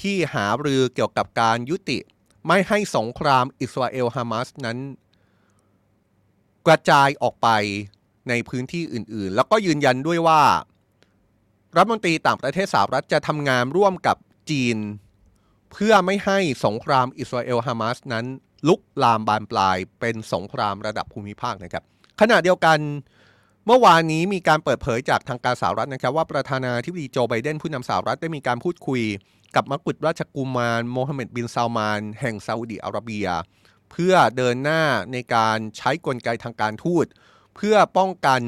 [0.00, 1.98] ที่หารือเกี่ยวกับการยุติ
[2.46, 4.78] ไม่ให้สงครามอิสราเอลฮามาสนั้น
[6.66, 7.48] กระจายออกไป
[8.28, 10.42] ในพื้นที่อื่นๆ แล้วก็ยืนยันด้วยว่า
[11.76, 14.16] รัฐมนตรีต่างประเทศสหรัฐจะทำงานร่วมกับ
[14.50, 14.76] จีน
[15.72, 18.26] เพื่อไม่ให้สงครามอิสราเอลฮามาสนั้น
[18.68, 21.84] ลุกลามบานปลายเป็นสงครามระดับภูมิภาคนะครับ
[22.20, 22.78] ขณะเดียวกัน
[23.66, 29.02] เมื่อวานนี้มีการเปิดเผยจากทางการสหรัฐนะครับ ว่าประธานาธิบดีโจไบเดนผู้นำสหรัฐได้มีการพูดคุย
[29.56, 33.26] กับมกุฎราชกุมารโมฮัมเหม็ดบินซาลมานแห่งซาอุดิอาระเบีย
[33.90, 37.06] เพื่อเดินหน้าในการใช้กลไกทางการทูต
[37.56, 38.42] เพื่อป้องกัน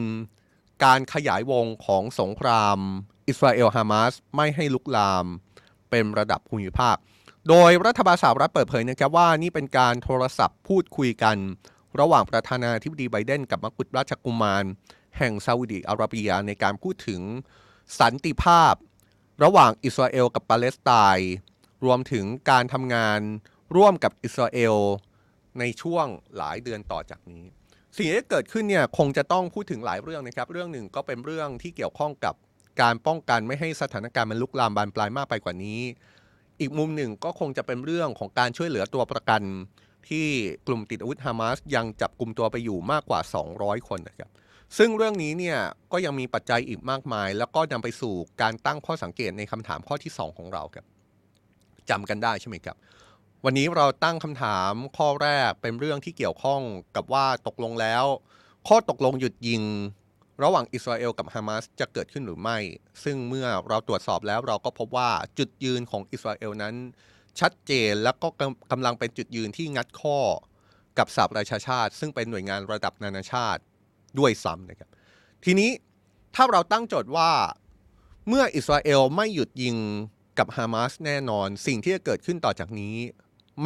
[0.85, 2.79] การขยายวงของสงคราม
[3.29, 5.27] อิสราเอลฮามาสไม่ให้ลุกลาม
[5.91, 6.97] เป็นระดับภูมิภาค
[7.49, 11.37] โดยรัฐบาลสหรัฐเปิดเผยนะครับว่านี่เป็นการโทรศัพท์พูดคุยกัน
[12.01, 14.65] ระหว่างประธานาธิบดีไบเดนกับมกุฎราชกุมาร
[15.19, 17.21] แห่งซาอุดิอาระเบียในการพูดถึง
[18.01, 18.75] สันติภาพ
[19.45, 21.33] ระหว่างอิสราเอลกับปาเลสไตน์
[21.85, 23.21] รวมถึงการทำงาน
[23.77, 24.77] ร่วมกับอิสราเอล
[25.59, 27.45] ในช่วงหลายเดือนต่อจากนี้
[27.97, 32.35] สิ่งที่เกิดขึ้นเนี่ยคงจะต้องพูดถึงหลายเรื่องนะครับ เรื่องหนึ่งก็เป็นเรื่องที่เกี่ยวข้องกับ
[32.81, 35.81] การป้องกันไม่ให้สถานการณ์มันลุกลามบานปลายมากไปกว่านี้
[36.61, 39.43] อีกมุมหนึ่งก็คงจะเป็นเรื่องของการช่วยเหลือตัวประกัน
[40.09, 40.27] ที่
[40.67, 43.21] กลุ่มติดอาวุธฮามาสยังจับกลุ่มตัวไปอยู่มากกว่า
[43.55, 44.31] 200 คนนะครับ
[44.79, 45.59] ซึ่งเรื่องนี้เนี่ย
[45.93, 50.85] ก็ยังมีปัจจัยอีกมากมาย แล้วก็นำไปสู่การตั้งข้อสังเกตในคำถามข้อที่ 2 ของเราครับ
[51.91, 52.77] จำกันได้ใช่ไหมครับ
[53.45, 56.61] วันนี้เราตั้งคำถามข้อแรกเป็นเรื่องที่เกี่ยวข้อง
[56.97, 58.05] กับว่าตกลงแล้ว
[58.69, 59.63] ข้อตกลงหยุดยิง
[60.43, 62.59] ระหว่างอิสราเอลกับฮามาสจะเกิดขึ้นหรือไม่
[63.05, 66.75] ซึ่งเมื่อเราตรวจสอบแล้วเราก็พบว่าจุดยืนของอิสราเอลนั้น
[67.41, 70.19] ชัดเจนและก็กำกำลังเป็นจุดยืนที่งัดข้อ
[70.99, 73.61] กับสหประชาชาติ ซึ่งเป็นหน่วยงานระดับนานาชาติ
[74.19, 74.91] ด้วยซ้ำนะครับ
[75.45, 75.71] ทีนี้
[76.35, 77.31] ถ้าเราตั้งโจทย์ว่า
[78.29, 79.77] เมื่ออิสราเอลไม่หยุดยิง
[80.39, 82.97] กับฮามาสแน่นอน สิ่งที่จะเกิดขึ้นต่อจากนี้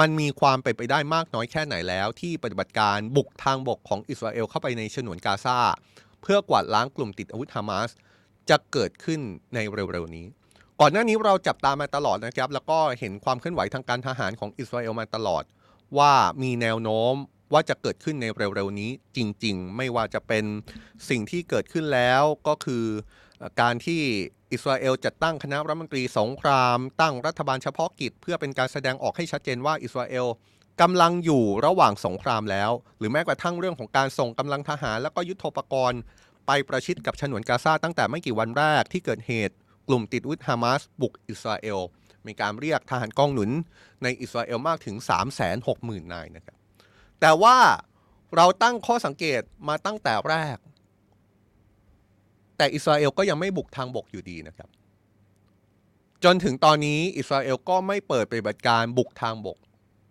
[0.00, 5.58] มันมีความเป็นไปได้มากน้อยแค่ไหนแล้ว ที่ปฏิบัติการบุกทางบกของอิสราเอลเข้าไปในฉนวนกาซา
[6.22, 7.90] เพื่อกวาดล้างกลุ่มติดอาวุธฮามาส
[8.50, 9.20] จะเกิดขึ้น
[9.54, 10.26] ในเร็วๆนี้
[10.80, 15.44] ก่อนหน้านี้เราจับตามาตลอดนะครับ แล้วก็เห็นความเคลื่อนไหวทางการทหารของอิสราเอลมาตลอด
[15.98, 17.14] ว่ามีแนวโน้ม
[17.52, 20.44] ว่าจะเกิดขึ้นในเร็วๆนี้จริงๆ ไม่ว่าจะเป็น
[21.08, 22.84] สิ่งที่เกิดขึ้นแล้วก็คือ
[23.60, 24.02] การที่
[24.52, 30.26] อิสราเอลจัดตั้งคณะรัฐมนตรีสงคราม ตั้งรัฐบาลเฉพาะกิจ เพื่อเป็นการแสดงออกให้ชัดเจนว่าอิสราเอล
[30.80, 36.00] กำลังอยู่ระหว่างสงครามแล้ว หรือแม้กระทั่งเรื่องของการส่งกำลังทหาร แล้วก็ยุทโธปกรณ์
[36.46, 39.54] ไปประชิดกับฉนวนกาซาตั้งแต่ไม่กี่วันแรกที่เกิดเหตุ
[39.88, 41.78] กลุ่มติดวุธฮามาสบุกอิสราเอล
[42.26, 43.50] มีการเรียกทหารกองหนุน
[44.02, 44.96] ในอิสราเอลมากถึง
[45.54, 46.56] 360,000นายนะครับ
[47.20, 47.56] แต่ว่า
[48.36, 50.56] เราตั้งข้อสังเกตมาตั้งแต่แรก
[52.56, 54.68] แต่อิสราเอลก็ยังไม่บุกทางบกอยู่ดีนะครับ
[56.24, 59.58] จนถึงตอนนี้อิสราเอลก็ไม่เปิดปฏิบัติการบุกทางบก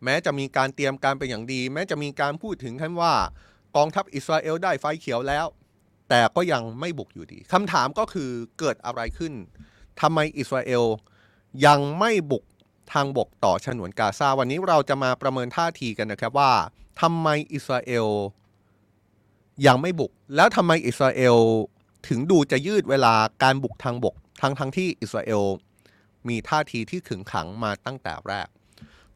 [0.04, 3.14] แม้จะมีการเตรียมการเป็นอย่างดี แม้จะมีการพูดถึงขั้นว่า
[3.76, 5.46] กองทัพอิสราเอลได้ไฟเขียวแล้ว
[6.10, 8.30] แต่ก็ยังไม่บุกอยู่ดีคำถามก็คือ
[8.60, 9.34] เกิดอะไรขึ้น
[10.02, 10.84] ทำไมอิสราเอล
[11.66, 12.44] ยังไม่บุก
[12.94, 16.52] ทางบกต่อฉนวนกาซาวันนี้เราจะมาประเมินท่าทีกันนะครับว่า
[17.02, 18.08] ทำไมอิสราเอล
[19.66, 21.38] ยังไม่บุก แล้วทำไมอิสราเอล
[22.08, 25.44] ถึงดูจะยืดเวลาการบุกทางบก ทั้งทั้งที่อิสราเอล
[26.28, 28.48] มีท่าทีที่ขึงขังมาตั้งแต่แรก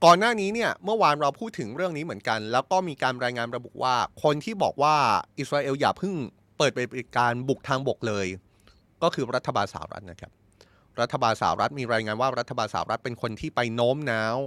[0.05, 4.95] ก่อนหน้านี้เนี่ยเมื่อวานเราพูดถึงเรื่องนี้เหมือนกัน แล้วก็มีการรายงานระบุว่า คนที่บอกว่า
[5.39, 6.15] อิสราเอลอย่าพิ่ง
[6.57, 8.27] เปิดเป็นการบุกทางบกเลย
[9.03, 10.31] ก็คือรัฐบาลสหรัฐนะครับ
[11.01, 14.37] รัฐบาลสหรัฐมีรายงานว่ารัฐบาลสหรัฐเป็นคนที่ไปโน้มน้าว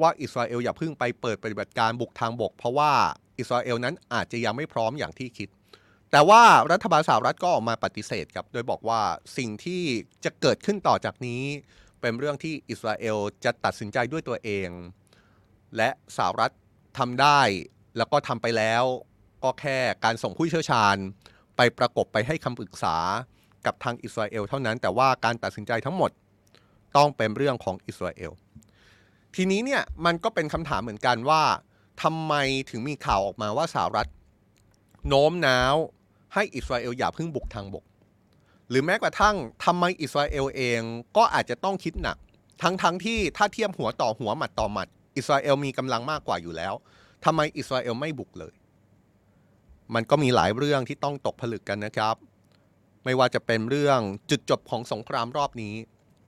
[0.00, 2.92] ว่าอิสราเอลอย่าพิ่งไปเปิดปฏิบัติการบุกทางบก เพราะว่า
[3.38, 5.48] อิสราเอลนั้นอาจจะยังไม่พร้อมอย่างที่คิด
[6.10, 6.42] แต่ว่า
[6.72, 9.00] รัฐบาลสหรัฐก็ออกมาปฏิเสธครับโดยบอกว่า
[9.36, 9.82] สิ่งที่
[10.24, 11.42] จะเกิดขึ้นต่อจากนี้
[12.00, 14.68] เป็นเรื่องที่อิสราเอลจะตัดสินใจด้วยตัวเอง
[15.76, 16.52] และสหรัฐ
[16.98, 17.40] ทำได้
[17.96, 18.84] แล้วก็ทำไปแล้ว
[19.44, 20.96] ก็แค่การส่งผู้เชี่ยวชาญ
[21.56, 22.96] ไปประกบไปให้คำปรึกษา
[23.66, 26.10] กับทางอิสราเอลเท่านั้น แต่ว่าการตัดสินใจทั้งหมด
[26.96, 28.32] ต้องเป็นเรื่องของอิสราเอล
[29.34, 31.42] ทีนี้เนี่ยมันก็เป็นคำถามเหมือนกันว่า
[32.02, 32.34] ทำไม
[32.70, 34.08] ถึงมีข่าวออกมาว่าสหรัฐ
[35.08, 35.74] โน้มน้าว
[36.34, 37.84] ให้อิสราเอลอย่าเพิ่งบุกทางบก
[38.68, 40.80] หรือแม้กระทั่งทำไมอิสราเอลเอง
[41.16, 42.16] ก็อาจจะต้องคิดหนัก
[42.62, 46.74] ทั้งๆทที่ถ้าเทียบหัวต่อหัวหมัดต่อหมัด อิสราเอลมีกำลังมากกว่าอยู่แล้ว
[47.24, 48.54] ทำไมอิสราเอลไม่บุกเลย
[49.94, 52.16] มันก็มีหลายเรื่องที่ต้องตกผลึกกันนะครับ
[53.04, 54.00] ไม่ว่าจะเป็นเรื่อง
[54.30, 55.74] จุดจบของสงครามรอบนี้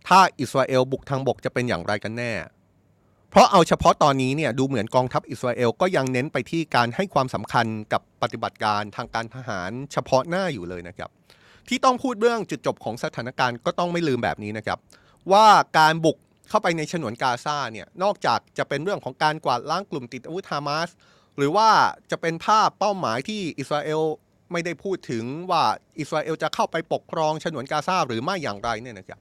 [0.08, 2.32] ถ้าอิสราเอลบุกทางบกจะเป็นอย่างไรกันแน่
[3.30, 11.10] เพราะเอาเฉพาะตอนนี้เนี่ยดูเหมือนกองทัพอิสราเอลก็ยังเน้นไปที่การให้ความสำคัญกับปฏิบัติการทางการทหารเฉพาะหน้าอยู่เลยนะครับ
[11.68, 14.78] ที่ต้องพูดเรื่องจุดจบของสถานการณ์ก็ต้องไม่ลืมแบบนี้นะครับ
[15.32, 15.46] ว่า
[15.78, 16.16] การบุก
[16.50, 20.88] เข้าไปในฉนวนกาซาเนี่ยนอกจากจะเป็นเรื่องของการกวาดล้างกลุ่มติดอาวุธฮามาส
[21.36, 21.68] หรือว่า
[22.10, 24.02] จะเป็นภาพเป้าหมายที่อิสราเอล
[24.52, 25.62] ไม่ได้พูดถึงว่า
[26.00, 29.20] อิสราเอลจะเข้าไปปกครองฉนวนกาซาหรือไม่อย่างไรเนี่ยนะครับ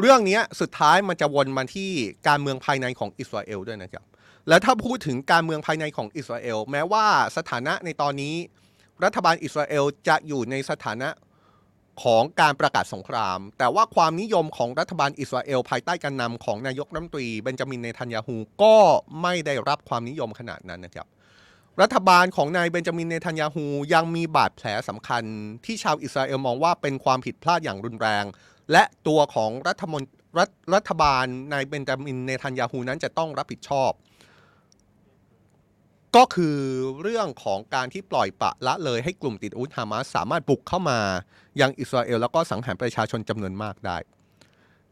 [0.00, 1.90] เรื่องนี้สุดท้ายมันจะวนมาที่
[2.28, 4.04] การเมืองภายในของอิสราเอลด้วยนะครับ
[4.48, 7.04] และถ้าพูดถึงการเมืองภายในของอิสราเอลแม้ว่า
[7.36, 8.34] สถานะในตอนนี้
[9.04, 11.08] รัฐบาลอิสราเอลจะอยู่ในสถานะ
[12.02, 18.76] ของการประกาศสงคราม แต่ว่าความนิยมของรัฐบาลอิสราเอล ภายใต้การนำของนายกรัฐมนตรีเบนจามินเนทันยาฮูก็
[19.22, 21.06] ไม่ได้รับความนิยมขนาดนั้นนะครับ
[21.82, 25.24] รัฐบาลของนายเบนจามินเนทันยาฮูยังมีบาดแผลสำคัญ
[25.64, 28.24] ที่ชาวอิสราเอลมองว่าเป็นความผิดพลาดอย่างรุนแรง
[28.72, 30.02] และตัวของรัฐมน
[30.38, 33.90] รัฐรัฐบาลนายเบนจามินเนทันยาฮูนั้นจะต้องรับผิดชอบ
[36.16, 36.58] ก็คือ
[37.02, 40.98] เรื่องของการที่ปล่อยปะละเลยให้กลุ่มติดอาวุธฮามาสสามารถบุกเข้ามา
[41.60, 43.96] ยังอิสราเอลแล้วก็สังหารประชาชนจำนวนมากได้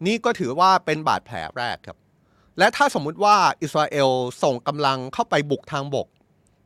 [0.07, 1.99] นี่ก็ถือว่าเป็นบาดแผลแรกครับ
[2.59, 4.11] และถ้าสมมุติว่าอิสราเอล
[4.43, 6.07] ส่งกำลังเข้าไปบุกทางบก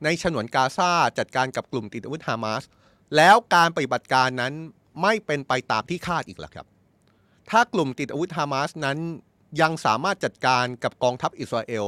[0.05, 2.62] ในฉนวนกาซาจัดการกับกลุ่มติดอาวุธฮามาส
[3.17, 4.53] แล้วการปฏิบัติการนั้น
[5.03, 6.67] ไม่เป็นไปตามที่คาดอีกล่ะครับ
[7.51, 8.99] ถ้ากลุ่มติดอาวุธฮามาสนั้น
[9.61, 11.87] ยังสามารถจัดการกับกองทัพอิสราเอล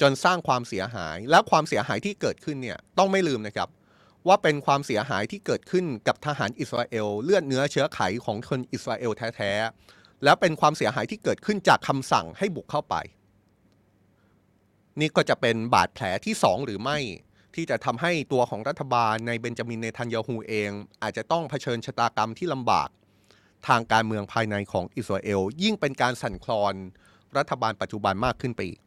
[0.00, 3.68] จนสร้างความเสียหายและความเสียหายที่เกิดขึ้นเนี่ยต้องไม่ลืมนะครับ
[4.28, 12.94] ว่าเป็นความเสียหายที่เกิดขึ้นกับทหารอิสราเอลเลือดเนื้อเชื้อไขของคนอิสราเอลแท้ๆแล้วเป็นความเสียหายที่เกิดขึ้นจากคำสั่งให้บุกเข้าไป
[15.00, 16.98] นี่ก็จะเป็นบาดแผลที่สองหรือไม่
[17.54, 20.70] ที่จะทำให้ตัวของรัฐบาลในเบนจามินเนทันยาฮูเอง
[21.02, 22.88] อาจจะต้องเผชิญชะตากรรมที่ลำบาก
[23.68, 26.74] ทางการเมืองภายในของอิสราเอลยิ่งเป็นการสั่นคลอน
[27.36, 28.80] รัฐบาลปัจจุบันมากขึ้นไปอีก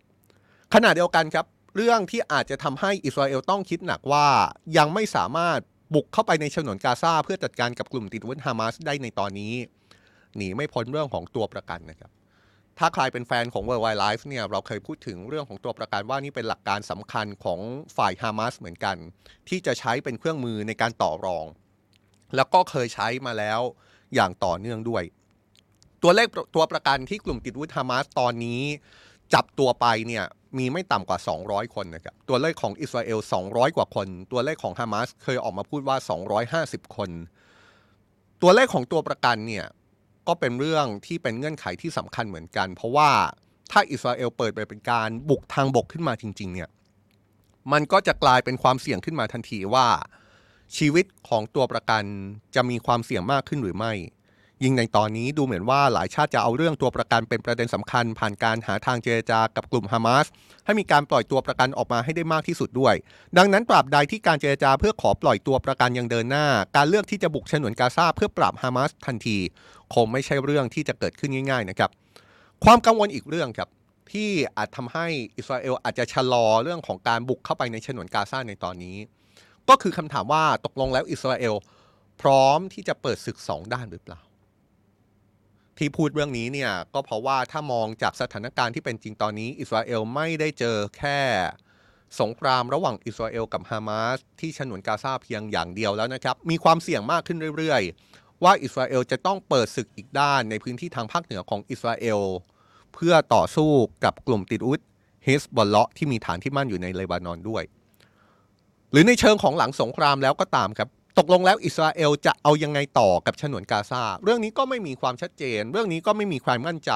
[0.73, 4.27] ขณะเดียวกันครับ เรื่องที่อาจจะทำให้อิสราเอลต้องคิดหนักว่า
[4.77, 5.59] ยังไม่สามารถ
[5.93, 9.53] บุกเข้าไปในฉนวนกาซาเพื่อจัดการกับกลุ่มติดวุธฮามาสได้ในตอนนี้
[10.35, 12.11] หนีไม่พ้นเรื่องของตัวประกันนะครับ
[12.79, 17.59] ถ้าใครเป็นแฟนของ World Wide Life เนี่ยเราเคยพูดถึงเรื่องของตัวประกันว่านี่เป็นหลักการสำคัญของ
[17.97, 18.97] ฝ่ายฮามาสเหมือนกัน
[19.49, 21.45] ที่จะใช้เป็นเครื่องมือในการต่อรอง
[22.35, 23.59] แล้วก็เคยใช้มาแล้ว
[24.15, 25.03] อย่างต่อเนื่องด้วย
[26.03, 28.61] ตัวเลขตัวประกันที่กลุ่มติดวุธฮามาสตอนนี้
[29.33, 30.25] จับตัวไปเนี่ย
[30.57, 35.97] มีไม่ต่ำกว่า 200 คนนะครับ ตัวเลขของอิสราเอล 200 กว่าคน ตัวเลขของฮามาสเคยออกมาพูดว่า
[36.83, 37.09] 250 คน
[38.41, 39.65] ตัวเลขของตัวประกันเนี่ย
[40.27, 43.09] ก็เป็นเรื่องที่เป็นเงื่อนไขที่สำคัญเหมือนกัน เพราะว่า
[43.71, 46.69] ถ้าอิสราเอลเปิดไปเป็นการบุกทางบกขึ้นมาจริง ๆ เนี่ย
[47.71, 49.87] มันก็จะกลายเป็นความเสี่ยงขึ้นมาทันทีว่า
[50.77, 52.03] ชีวิตของตัวประกัน
[52.55, 53.93] จะมีความเสี่ยงมากขึ้นหรือไม่
[54.77, 60.25] ในตอนนี้ดูเหมือนว่าหลายชาติจะเอาเรื่องตัวประกันเป็นประเด็นสำคัญ ผ่านการหาทางเจรจากับกลุ่มฮามาส
[60.65, 62.95] ให้มีการปล่อยตัวประกันออกมาให้ได้มากที่สุดด้วย
[63.37, 69.37] ดังนั้นตราบใดที่การเจรจาเพื่อขอปล่อยตัวประกันยังเดินหน้า การเลือกที่จะบุกฉนวนกาซาเพื่อปราบฮามาสทันที
[69.93, 71.89] คงไม่ใช่เรื่องที่จะเกิดขึ้นง่ายๆนะครับ
[72.63, 73.69] ความกังวลอีกเรื่องครับ
[74.11, 75.05] ที่อาจทำให้
[75.37, 78.97] อิสราเอลอาจจะชะลอเรื่องของการบุกเข้าไปในฉนวนกาซาในตอนนี้
[79.69, 81.55] ก็คือคำถามว่าตกลงแล้วอิสราเอล
[82.21, 84.19] พร้อมที่จะเปิดศึกสองด้านหรือเปล่า
[85.79, 91.19] ที่พูดเรื่องนี้เนี่ยก็เพราะว่าถ้ามองจากสถานการณ์ที่เป็นจริงตอนนี้ อิสราเอลไม่ได้เจอแค่
[92.21, 102.19] สงครามระหว่างอิสราเอลกับฮามาสที่ฉนวนกาซาเพียงอย่างเดียวแล้วนะครับ มีความเสี่ยงมากขึ้นเรื่อยๆ ว่าอิสราเอลจะต้องเปิดศึกอีกด้านในพื้นที่ทางภาคเหนือของอิสราเอล
[102.93, 103.71] เพื่อต่อสู้
[104.03, 104.79] กับกลุ่มติดอุด
[105.27, 107.63] ฮิสบอลเลาะที่มีฐานที่มั่นอยู่ในเลบานอนด้วย
[108.91, 110.89] หรือในเชิงของหลังสงครามแล้วก็ตามครับ
[111.21, 116.91] ตกลงแล้วอิสราเอลจะเอายังไงต่อกับฉนวนกาซาเรื่องนี้ก็ไม่มีความชัดเจน เรื่องนี้ก็ไม่มีความมั่นใจ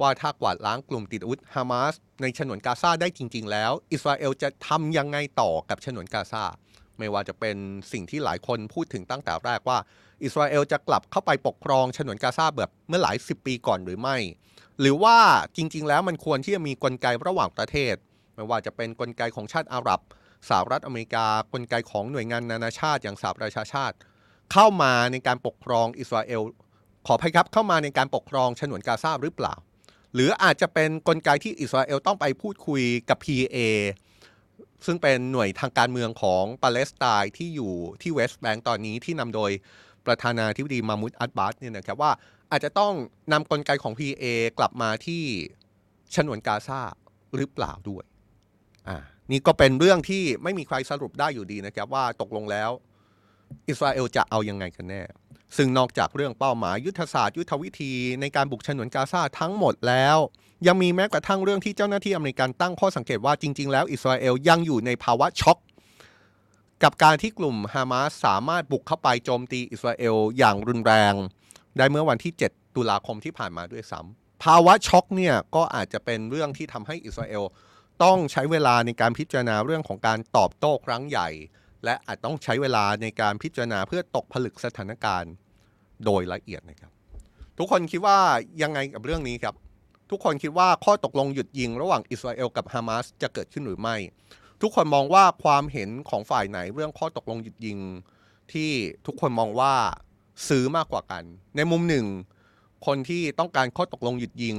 [0.00, 6.44] ว่าถ้ากวาดล้างกลุ่มติดอาวุธฮามาสในฉนวนกาซาได้จริง ๆ แล้ว อิสราเอลจะทำยังไงต่อกับฉนวนกาซา
[6.98, 7.56] ไม่ว่าจะเป็น
[7.92, 9.78] สิ่งที่หลายคนพูดถึงตั้งแต่แรกว่า
[10.24, 14.16] อิสราเอลจะกลับเข้าไปปกครองฉนวนกาซาแบบเมื่อหลายสิบปีก่อนหรือไม่
[14.80, 15.16] หรือว่า
[15.56, 17.94] จริง ๆ แล้วมันควรที่จะมีกลไกระหว่างประเทศ
[18.34, 20.00] ไม่ว่าจะเป็นกลไกของชาติอาหรับ
[20.48, 23.96] สหรัฐอเมริกากลไกของหน่วยงานนานาชาติอย่างสหประชาชาติ
[24.52, 26.42] เข้ามาในการปกครองอิสราเอล
[27.06, 29.54] ขออภัยครับเข้ามาในการปกครองฉนวนกาซาหรือเปล่า
[30.14, 33.58] หรืออาจจะเป็นกลไกที่อิสราเอลต้องไปพูดคุยกับ PA
[34.86, 39.50] ซึ่งเป็นหน่วยทางการเมืองของปาเลสไตน์ที่อยู่ที่เวสต์แบงก์ตอนนี้ที่นำโดย
[40.06, 42.12] ประธานาธิบดีมามุดอัดบาสเนี่ยนะครับว่า
[42.50, 42.92] อาจจะต้อง
[43.32, 44.24] นำกลไกของ PA
[44.58, 45.22] กลับมาที่
[46.14, 46.80] ฉนวนกาซา
[47.36, 48.04] หรือเปล่าด้วย
[48.88, 48.98] อ่า
[49.30, 52.70] นี่ก็เป็นเรื่องที่ไม่มีใครสรุปได้อยู่ดีนะครับว่าตกลงแล้ว
[53.68, 55.02] อิสราเอลจะเอายังไงกันแน่
[55.56, 60.16] ซึ่งนอกจากเรื่องเป้าหมายยุทธศาสตร์ยุทธวิธีในการบุกฉนวนกาซาทั้งหมดแล้ว
[60.66, 65.58] ยังมีแม้กระทั่งเรื่องที่เจ้าหน้าที่อเมริกันตั้งข้อสังเกตว่าจริง ๆ แล้วอิสราเอลยังอยู่ในภาวะช็อก
[66.82, 71.14] กับการที่กลุ่มฮามาสสามารถบุกเข้าไปโจมตีอิสราเอลอย่างรุนแรง
[71.76, 77.44] ได้เมื่อวันที่ 7 ตุลาคมที่ผ่านมาด้วยซ้ำภาวะช็อกเนี่ยก็อาจจะเป็นเรื่องที่ทำให้อิสราเอล
[78.04, 81.28] ต้องใช้เวลาในการพิจารณาเรื่องของการตอบโต้ครั้งใหญ่
[81.84, 85.32] และอาจต้องใช้เวลาในการพิจารณาเพื่อตกผลึกสถานการณ์
[86.04, 86.92] โดยละเอียดนะครับ
[87.58, 88.18] ทุกคนคิดว่า
[88.62, 89.54] ยังไงกับเรื่องนี้ครับ
[90.10, 93.96] ทุกคนคิดว่าข้อตกลงหยุดยิงระหว่างอิสราเอลกับฮามาสจะเกิดขึ้นหรือไม่
[94.62, 97.78] ทุกคนมองว่าความเห็นของฝ่ายไหนเรื่องข้อตกลงหยุดยิง
[98.52, 98.70] ที่
[99.06, 99.74] ทุกคนมองว่า
[100.48, 101.22] ซื้อมากกว่ากัน
[101.56, 102.06] ในมุมหนึ่ง
[102.86, 104.56] คนที่ต้องการข้อตกลงหยุดยิง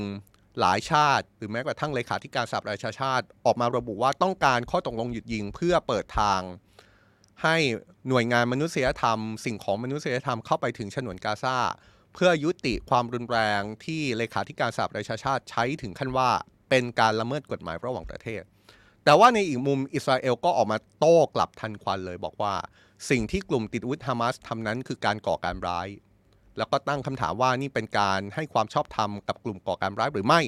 [0.60, 6.41] หลายชาติ หรือแม้กระทั่งเลขาธิการสหประชาชาติ ออกมาระบุว่าต้องการข้อตกลงหยุดยิงเพื่อเปิดทาง
[7.43, 7.56] ให้
[8.10, 11.58] หน่วยงานมนุษยธรรม สิ่งของมนุษยธรรมเข้าไปถึงฉนวนกาซา
[12.13, 16.30] เพื่อยุติความรุนแรงที่เลขาธิการสหประชาชาติใช้ถึงขั้นว่า
[16.70, 18.43] เป็นการละเมิดกฎหมายระหว่างประเทศ
[19.04, 22.54] แต่ว่าในอีกมุมอิสราเอลก็ออกมาโต้กลับทันควันเลยบอกว่า
[23.10, 25.88] สิ่งที่กลุ่มติดอาวุธฮามาสทำนั้นคือการก่อการร้าย
[26.58, 30.41] แล้วก็ตั้งคำถามว่านี่เป็นการให้ความชอบธรรมกับกลุ่มก่อการร้ายหรือไม่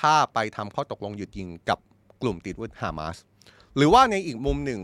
[0.00, 1.78] ถ้าไปทำข้อตกลงหยุดยิงกับ
[2.22, 3.16] กลุ่มติดวุธฮามาส
[3.76, 4.82] หรือว่าในอีกมุมหนึ่ง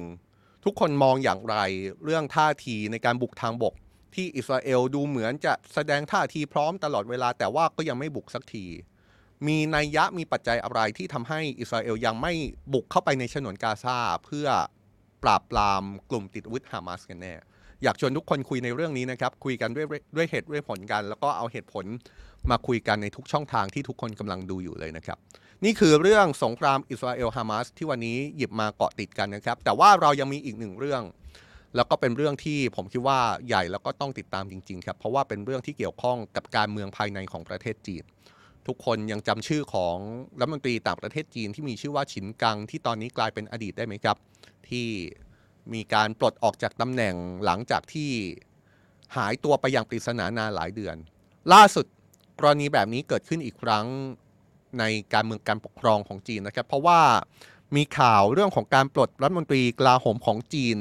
[0.64, 1.56] ทุกคนมองอย่างไร
[2.04, 3.74] เรื่องท่าทีในการบุกทางบก
[4.14, 8.66] ที่อิสราเอลดูเหมือนจะแสดงท่าทีพร้อมตลอดเวลาแต่ว่าก็ยังไม่บุกสักที
[9.46, 12.32] มีนัยยะมีปัจจัยอะไรที่ทำให้อิสราเอลยังไม่
[12.72, 14.46] บุกเข้าไปในฉนวนกาซาเพื่อ
[15.22, 17.34] ปราบปรามกลุ่มติดอาวุธฮามาสกันแน่
[17.84, 21.84] อยากชวนทุกคนคุยในเรื่องนี้นะครับ คุยกันด้วยด้วยเหตุด้วยผลกัน แล้วก็เอาเหตุผล
[22.50, 25.18] มาคุยกันในทุกช่องทางที่ทุกคนกำลังดูอยู่เลยนะครับ
[25.64, 31.02] นี่คือเรื่องสงครามอิสราเอลฮามาสที่วันนี้หยิบมาเกาะติดกันนะครับ แต่ว่าเรายังมีอีกหนึ่งเรื่อง
[31.76, 38.04] แล้วก็เป็นเรื่องที่ผมคิดว่าใหญ่แล้วก็ต้องติดตามจริง ๆ ครับ เพราะว่าเป็นเรื่องที่เกี่ยวข้องกับการเมืองภายในของประเทศจีน
[38.66, 39.96] ทุกคนยังจำชื่อของ
[40.38, 44.16] รัฐมนตรีต่างประเทศจีนที่มีชื่อว่าฉินกังที่ตอนนี้กลายเป็นอดีตได้ไหมครับ
[44.68, 44.86] ที่
[45.72, 48.10] มีการปลดออกจากตำแหน่งหลังจากที่
[49.16, 50.96] หายตัวไปอย่างปริศนานานหลายเดือน
[51.52, 51.86] ล่าสุด
[52.38, 53.86] กรณีแบบนี้เกิดขึ้นอีกครั้ง
[54.78, 57.00] ในการเมืองการปกครองของจีนนะครับ เพราะว่า
[57.76, 60.78] มีข่าวเรื่องของการปลดรัฐมนตรีกลาโหมของจีน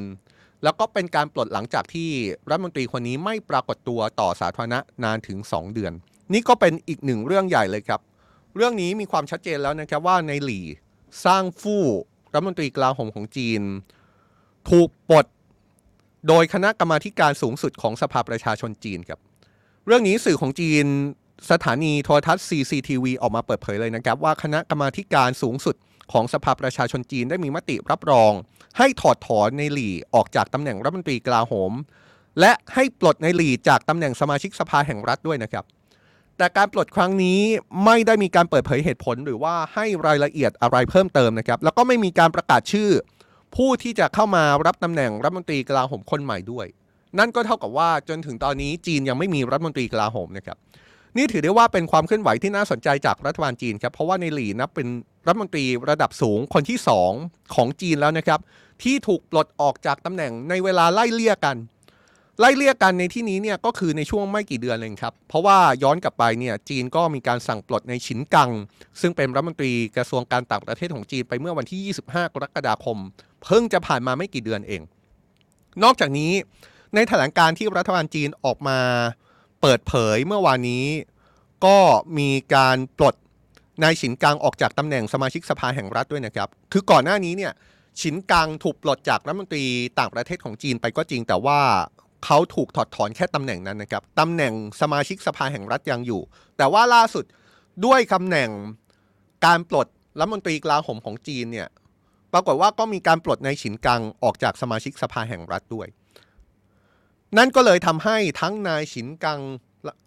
[0.63, 2.09] แล้วก็เป็นการปลดหลังจากที่
[2.49, 5.93] รัฐมนตรีคนนี้ไม่ปรากฏตัวต่อสาธารณะนานถึง 2 เดือน
[6.33, 8.01] นี่ก็เป็นอีกหนึ่งเรื่องใหญ่เลยครับ
[8.55, 10.65] เรื่องนี้มีความชัดเจนแล้วนะครับว่าในหลี่
[11.25, 11.85] สร้างฟู่
[12.33, 13.61] รัฐมนตรีกลาโหมของจีน
[14.69, 15.25] ถูกปลด
[16.27, 19.19] โดยคณะกรรมาการสูงสุดของสภาประชาชนจีนครับ
[19.87, 20.85] เรื่องนี้สื่อของจีน
[21.51, 25.75] สถานีโทรทัศน์ CCTV ออกมาเปิดเผยเลยนะครับ ว่าคณะกรรมาการสูงสุด
[26.11, 28.31] ของสภาประชาชนจีนได้มีมติรับรอง
[28.77, 31.71] ให้ถอดถอนในหลี่ออกจากตำแหน่งรัฐมนตรีกลาโหม
[32.39, 35.65] และให้ปลดในหลี่จากตำแหน่งสมาชิกสภาแห่งรัฐด้วยนะครับ
[36.37, 37.39] แต่การปลดครั้งนี้
[37.85, 42.89] ไม่ได้มีการเปิดเผยเหตุผลหรือว่าให้รายละเอียดอะไรเพิ่มเติมนะครับ แล้วก็ไม่มีการประกาศชื่อ
[43.55, 46.67] ผู้ที่จะเข้ามารับตำแหน่งรัฐมนตรีกลาโหมคนใหม่ด้วย
[47.19, 50.57] นั่นก็เท่ากับว่าจนถึงตอนนี้จีนยังไม่มีรัฐมนตรีกลาโหมนะครับ
[51.17, 54.87] นี่ถือได้ว่าเป็นความเคลื่อนไหวที่น่าสนใจจากรัฐบาลจีนครับเพราะว่าในหลีนับเป็น
[55.27, 56.77] รัฐมนตรีระดับสูงคนที่
[57.15, 58.39] 2 ของจีนแล้วนะครับ
[58.83, 61.57] ที่ถูกปลดออกจากตำแหน่งในเวลาไล่เลี่ยกัน
[62.39, 68.49] ไล่เลี่ยกันในที่นี้เนี่ยก็คือในช่วงไม่กี่เดือนเองครับเพราะว่าย้อนกลับไปเนี่ยจีนก็มีการสั่งปลดในฉินกัง
[69.01, 72.97] ซึ่งเป็นรัฐมนตรีกระทรวงการต่างประเทศของจีนไปเมื่อวันที่ 25 กรกฎาคม
[73.43, 74.81] เพิ่งจะผ่านมาไม่กี่เดือนเอง
[75.83, 76.31] นอกจากนี้
[76.95, 78.79] ในแถลงการที่รัฐบาลจีนออกมา
[79.61, 80.85] เปิดเผยเมื่อวานนี้
[81.65, 81.77] ก็
[82.17, 83.15] มีการปลด
[83.83, 87.53] นายฉินกังออกจากตำแหน่งสมาชิกสภาแห่งรัฐด้วยนะครับ คือก่อนหน้านี้เนี่ย
[88.01, 89.65] ฉินกังถูกปลดจากรัฐมนตรี
[89.99, 91.59] ต่างประเทศของจีนไปก็จริง แต่ว่า
[92.25, 96.21] เขาถูกถอดถอนแค่ตำแหน่งนั้นนะครับตำแหน่งสมาชิกสภาแห่งรัฐยังอยู่
[96.57, 97.25] แต่ว่าล่าสุด
[97.85, 98.49] ด้วยตำแหน่ง
[99.45, 99.87] การปลด
[100.19, 101.67] รัฐมนตรีกลาโหมของจีนเนี่ย
[102.33, 105.87] ปรากฏว่าก็มีการปลดนายฉินกังออกจากสมาชิกสภาแห่งรัฐด้วย
[107.37, 109.39] นั่นก็เลยทำให้ทั้งนายฉินกัง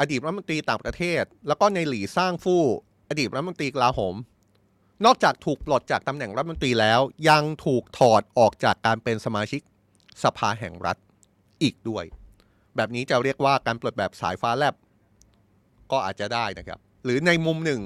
[0.00, 2.62] อดีตรัฐมนตรีต่างประเทศ แล้วก็ในหลี่สร้างฟู่
[3.08, 4.14] อดีตรัฐมนตรีกลาโหม
[5.04, 9.60] นอกจากถูกปลดจากตำแหน่งรัฐมนตรีแล้ว ยังถูกถอดออกจากการเป็นสมาชิก
[10.24, 10.96] สภาแห่งรัฐ
[11.62, 12.04] อีกด้วย
[12.76, 14.74] แบบนี้จะเรียกว่าการปลดแบบสายฟ้าแลบ
[15.92, 17.80] ก็อาจจะได้นะครับ หรือในมุมหนึ่ง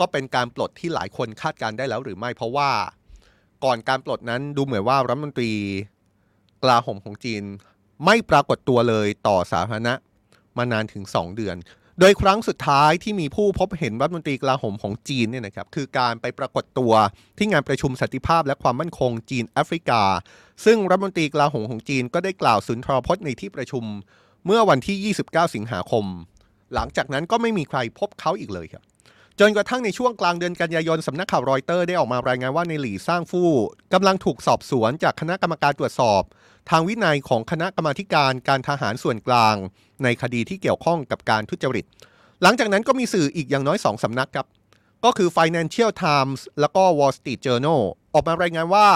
[0.00, 2.70] ก็เป็นการปลดที่หลายคนคาดการได้แล้วหรือไม่เพราะว่า
[3.64, 5.52] ก่อนการปลดนั้นดูเหมือนว่ารัฐมนตรี
[6.62, 7.42] กลาโหมของจีน
[8.04, 9.94] ไม่ปรากฏตัวเลยต่อสาธารณะ
[10.56, 11.56] มานานถึง 2 เดือน
[12.00, 16.92] โดยครั้งสุดท้ายที่มีผู้พบเห็นรัฐมนตรีกลาโหมของจีนเนี่ยนะครับคือการไปปรากฏตัว
[17.38, 20.02] ที่งานประชุมสันติภาพและความมั่นคงจีนแอฟริกา
[20.64, 23.84] ซึ่งรัฐมนตรีกลาโหมของจีนก็ได้กล่าวสุนทรพจน์ในที่ประชุม
[24.46, 26.04] เมื่อวันที่ 29 สิงหาคม
[26.74, 28.82] หลังจากนั้นก็ไม่มีใครพบเขาอีกเลยครับ
[29.40, 33.52] จนกระทั่งในช่วงกลางเดือนกันยายนสำนักข่าวรอยเตอร์ได้ออกมารายงานว่านายหลี่ซั่งฝู
[33.94, 36.22] กำลังถูกสอบสวนจากคณะกรรมการตรวจสอบ
[36.70, 39.56] ทางวินัยของคณะกรรมาธิการการทหารส่วนกลาง
[40.02, 41.84] ในคดีที่เกี่ยวข้องกับการทุจริต
[42.42, 44.46] หลังจากนั้นก็มีสื่ออีกอย่างน้อยสองสำนักครับ
[45.04, 47.82] ก็คือ Financial Times แล้วก็ Wall Street Journal
[48.14, 48.88] ออกมารายงานว่า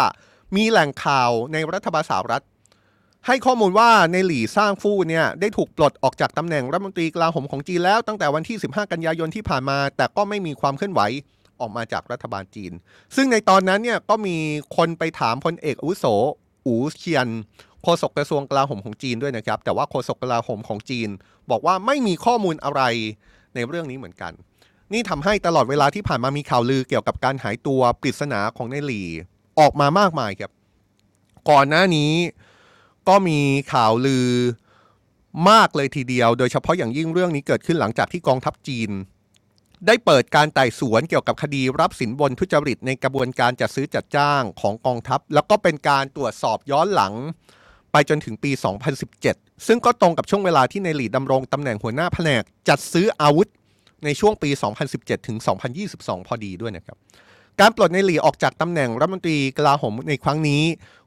[0.57, 2.45] มีแหล่งข่าวในรัฐบาลสหรัฐ
[3.27, 11.01] ให้ข้อมูลว่าในหลี่สร้างฟู่เนี่ยได้ถูกปลดออกจากตำแหน่งรัฐมนตรีกลาโหมของจีนแล้วตั้งแต่วันที่ 15 กันยายนที่ผ่านมา แต่ก็ไม่มีความเคลื่อนไหว
[11.61, 12.73] ออกมาจากรัฐบาลจีน
[13.17, 14.37] ซึ่งในตอนนั้นเนี่ยก็มี
[14.77, 16.05] คนไปถามพลเอกอุโส
[16.67, 17.29] อูเชียน
[17.83, 21.09] โฆษกกระทรวงกลาโหมของจีนด้วยนะครับ แต่ว่าโฆษกกลาโหมของจีน
[21.51, 22.83] บอกว่าไม่มีข้อมูลอะไร
[23.55, 24.33] ในเรื่องนี้เหมือนกัน
[24.93, 29.09] นี่ทำให้ตลอดเวลาที่ผ่านมามีข่าวลือเกี่ยวกับการหายตัวปริศนาของในหลี่
[29.61, 30.51] ออกมามากมายครับ
[31.51, 32.13] ก่อนหน้านี้
[33.09, 33.41] ก็มี
[33.73, 34.29] ข่าวลือ
[35.51, 38.91] มากเลยทีเดียว โดยเฉพาะอย่างยิ่งเรื่องนี้เกิดขึ้นหลังจากที่กองทัพจีน
[39.87, 47.15] ได้เปิดการไต่สวนเกี่ยวกับคดีรับสินบนทุจริตในกระบวนการจัดซื้อจัดจ้างของกองทัพ แล้วก็เป็นการตรวจสอบย้อนหลัง
[47.93, 48.51] ไปจนถึงปี
[49.09, 53.49] 2017 ซึ่งก็ตรงกับช่วงเวลาที่ในหลีดำรงตำแหน่งหัวหน้าแผนกจัดซื้ออาวุธ
[54.05, 54.51] ในช่วงปี
[54.89, 55.39] 2017 ถึง
[55.83, 56.97] 2022 พอดีด้วยนะครับ
[57.61, 60.63] การปลดในหลีออกจากตำแหน่งรัฐมนตรีกลาโหมในครั้งนี้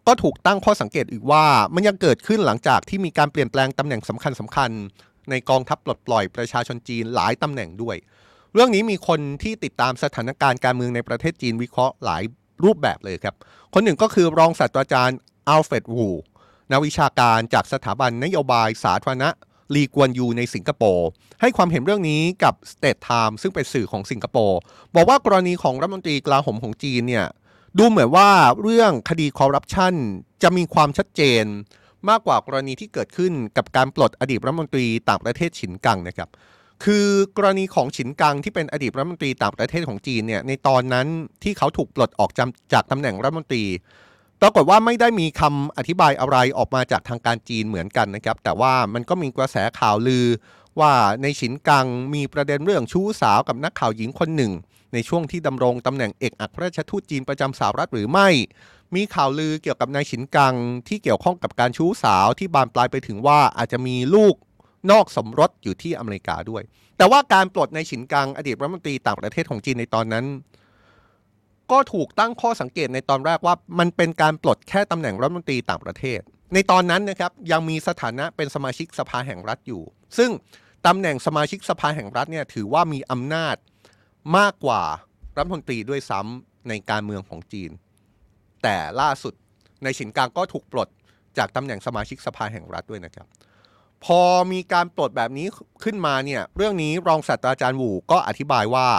[0.08, 7.96] ก็ถูกตั้งข้อสังเกตอีกว่ามันยังเกิดขึ้นหลังจากที่มีการเปลี่ยนแปลงตำแหน่งสำคัญสคัญๆในกองทัพปลดปล่อยประชาชนจีนหลายตำแหน่งด้วย
[8.54, 12.24] เรื่องนี้มีคนที่ติดตามสถานการณ์การเมืองในประเทศจีนวิเคราะห์หลาย
[12.64, 13.36] รูปแบบเลยครับ
[13.74, 16.08] คนหนึ่งก็คือรองศาสตราจารย์อัลเฟรดวู
[16.72, 19.30] นักวิชาการจากสถาบันนโยบายสาธารณะ
[19.76, 21.08] ลีกวนยูในสิงคโปร์
[21.42, 24.60] ให้ความเห็นเรื่องนี้กับ State Time ซึ่งเป็นสื่อของสิงคโปร์
[24.96, 27.26] บอกว่ากรณีของรัฐมนตรีกลาโหมของจีนเนี่ย
[27.78, 28.30] ดูเหมือนว่า
[28.62, 29.94] เรื่องคดีคอร์รัปชัน
[30.44, 31.46] จะมีความชัดเจน
[32.10, 36.30] มากกว่ากรณีที่เกิดขึ้นกับการปลดอดีตรัฐมนตรีต่างประเทศฉินกังนะครับ
[36.84, 37.08] คือ
[37.38, 41.08] กรณีของฉินกังที่เป็นอดีตรัฐมนตรีต่างประเทศของจีนเนี่ยในตอนนั้น
[41.44, 43.66] ที่เขาถูกปลดออกจากจากตำแหน่งรัฐมนตรี
[44.42, 50.26] ปรากฏว่าไม่ได้มีคำอธิบายอะไรออกมาจากทางการจีนเหมือนกันนะครับ แต่ว่ามันก็มีกระแสข่าวลือ
[50.80, 54.52] ว่าในฉินกังมีประเด็นเรื่องชู้สาวกับนักข่าวหญิงคนหนึ่ง
[54.94, 58.30] ในช่วงที่ดำรงตำแหน่งเอกอัครราชทูตจีนประจำสหรัฐหรือไม่
[58.96, 60.56] มีข่าวลือเกี่ยวกับนายฉินกัง
[60.88, 64.36] ที่เกี่ยวข้องกับการชู้สาวที่บานปลายไปถึงว่าอาจจะมีลูก
[64.92, 66.64] นอกสมรสอยู่ที่อเมริกาด้วย
[66.98, 70.26] แต่ว่าการปลดนายฉินกัง อดีตรัฐมนตรีต่างประเทศของจีนในตอนนั้น
[71.72, 76.20] ก็ถูกตั้งข้อสังเกตในตอนแรกว่ามันเป็นการปลดแค่ตำแหน่งรัฐมนตรีต่างประเทศ
[76.54, 79.82] ในตอนนั้นนะครับยังมีสถานะเป็นสมาชิกสภาแห่งรัฐอยู่
[80.18, 80.32] ซึ่ง
[80.88, 83.56] ตำแหน่งสมาชิกสภาแห่งรัฐเนี่ยถือว่ามีอำนาจ
[84.38, 84.82] มากกว่า
[85.38, 87.72] รัฐมนตรีด้วยซ้ำในการเมืองของจีน
[88.64, 89.34] แต่ล่าสุด
[89.84, 90.90] ในฉินกังก็ถูกปลด
[91.38, 93.28] จากตำแหน่งสมาชิกสภาแห่งรัฐด้วยนะครับ
[94.06, 95.48] พอมีการปลดแบบนี้
[95.84, 98.90] ขึ้นมาเนี่ยเรื่องนี้รองศาสตราจารย์หวูก็อธิบายว่า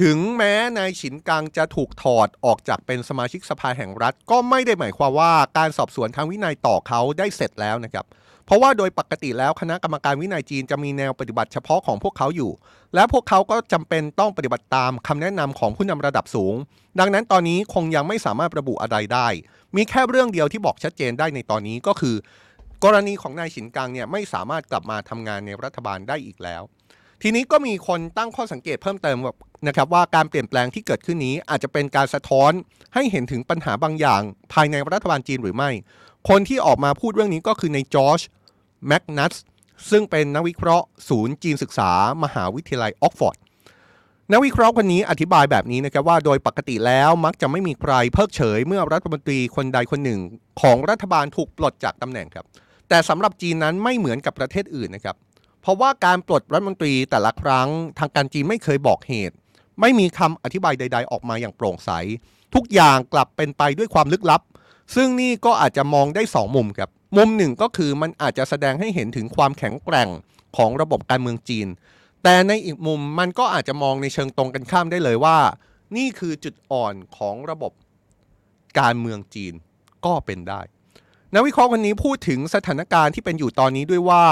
[0.00, 12.50] ถึงแม้นายฉินกังจะถูกถอดออกจากเป็นสมาชิกสภาแห่งรัฐ ก็ไม่ได้หมายความว่าการสอบสวนทางวินัยต่อเขาได้เสร็จแล้วนะครับเพราะว่าโดยปกติแล้วคณะกรรมการวินัยจีนจะมีแนวปฏิบัติเฉพาะของพวกเขาอยู่
[12.94, 16.54] และพวกเขาก็จำเป็นต้องปฏิบัติตามคำแนะนำของผู้นำระดับสูง
[17.00, 19.28] ดังนั้นตอนนี้คงยังไม่สามารถระบุอะไรได้
[19.76, 22.14] มีแค่เรื่องเดียวที่บอกชัดเจนได้ในตอนนี้ก็คือ
[22.84, 26.62] กรณีของนายฉินกังเนี่ยไม่สามารถกลับมาทำงานในรัฐบาลได้อีกแล้ว
[27.22, 29.16] ทีนี้ก็มีคนตั้งข้อสังเกตเพิ่มเติม
[29.68, 32.52] นะครับว่าการเปลี่ยนแปลงที่เกิดขึ้นนี้อาจจะเป็นการสะท้อน
[32.94, 34.22] ให้เห็นถึงปัญหาบางอย่าง
[34.52, 35.70] ภายในรัฐบาลจีนหรือไม่
[36.28, 38.20] คนที่ออกมาพูดเรื่องนี้ก็คือนายจอร์จ
[38.86, 39.34] แมกนัส
[39.90, 41.90] ซึ่งเป็นนักวิเคราะห์ศูนย์จีนศึกษา
[42.24, 43.36] มหาวิทยาลัยออกซ์ฟอร์ด
[44.32, 50.20] นักวิเคราะห์คนนี้อธิบายแบบนี้นะครับว่าโดยปกติแล้วมักจะไม่มีใครเพิกเฉย เมื่อรัฐมนตรีคนใดคนหนึ่ง
[50.60, 52.46] ของรัฐบาลถูกปลดจากตำแหน่งครับ
[52.88, 55.16] แต่สำหรับจีนนั้นไม่เหมือนกับประเทศอื่นนะครับ
[55.60, 57.68] เพราะว่าการปลดรัฐมนตรีแต่ละครั้ง
[57.98, 59.34] ทางการจีนไม่เคยบอกเหตุ
[59.80, 61.90] ไม่มีคำอธิบายใด ๆ ออกมาอย่างโปร่งใส
[62.54, 64.42] ทุกอย่างกลับเป็นไปด้วยความลึกลับ
[64.94, 70.08] ซึ่งนี่ก็อาจจะมองได้สองมุมครับ มุมหนึ่งก็คือมันอาจจะแสดงให้เห็นถึงความแข็งแกร่ง
[70.56, 71.68] ของระบบการเมืองจีน
[72.22, 75.38] แต่ในอีกมุมมันก็อาจจะมองในเชิงตรงกันข้ามได้เลยว่า
[75.96, 77.72] นี่คือจุดอ่อนของระบบ
[78.80, 79.54] การเมืองจีน
[80.04, 80.60] ก็เป็นได้
[81.34, 84.24] นักวิเคราะห์คนนี้พูดถึงสถานการณ์ที่เป็นอยู่ตอนนี้ด้วยว่า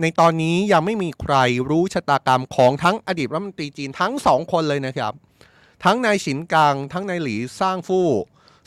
[0.00, 1.34] ในตอนนี้ยังไม่มีใคร
[1.70, 5.12] รู้ชะตากรรมของทั้งอดีตรัฐมนตรีจีนทั้งสองคนเลยนะครับ
[5.84, 8.08] ทั้งนายฉินกัง ทั้งนายหลีซ่างฟู่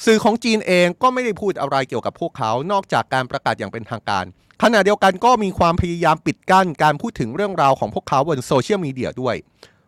[0.05, 4.25] สื่อของจีนเองก็ไม่ได้พูดอะไรเกี่ยวกับพวกเขา นอกจากการประกาศอย่างเป็นทางการ
[4.63, 9.35] ขณะเดียวกันก็มีความพยายามปิดกั้นการพูดถึงเรื่องราวของพวกเขาบนโซเชียลมีเดียด้วย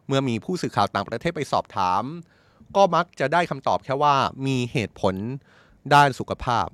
[0.08, 2.04] เมื่อมีผู้สื่อข่าวต่างประเทศไปสอบถาม
[2.76, 5.16] ก็มักจะได้คำตอบแค่ว่ามีเหตุผล
[5.94, 6.68] ด้านสุขภาพ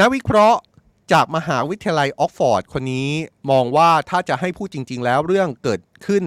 [0.00, 0.60] นักวิเคราะห์
[1.12, 3.10] จากมหาวิทยาลัยออกฟอร์ดคนนี้
[3.50, 6.24] มองว่าถ้าจะให้พูดจริง ๆ แล้วเรื่องเกิดขึ้น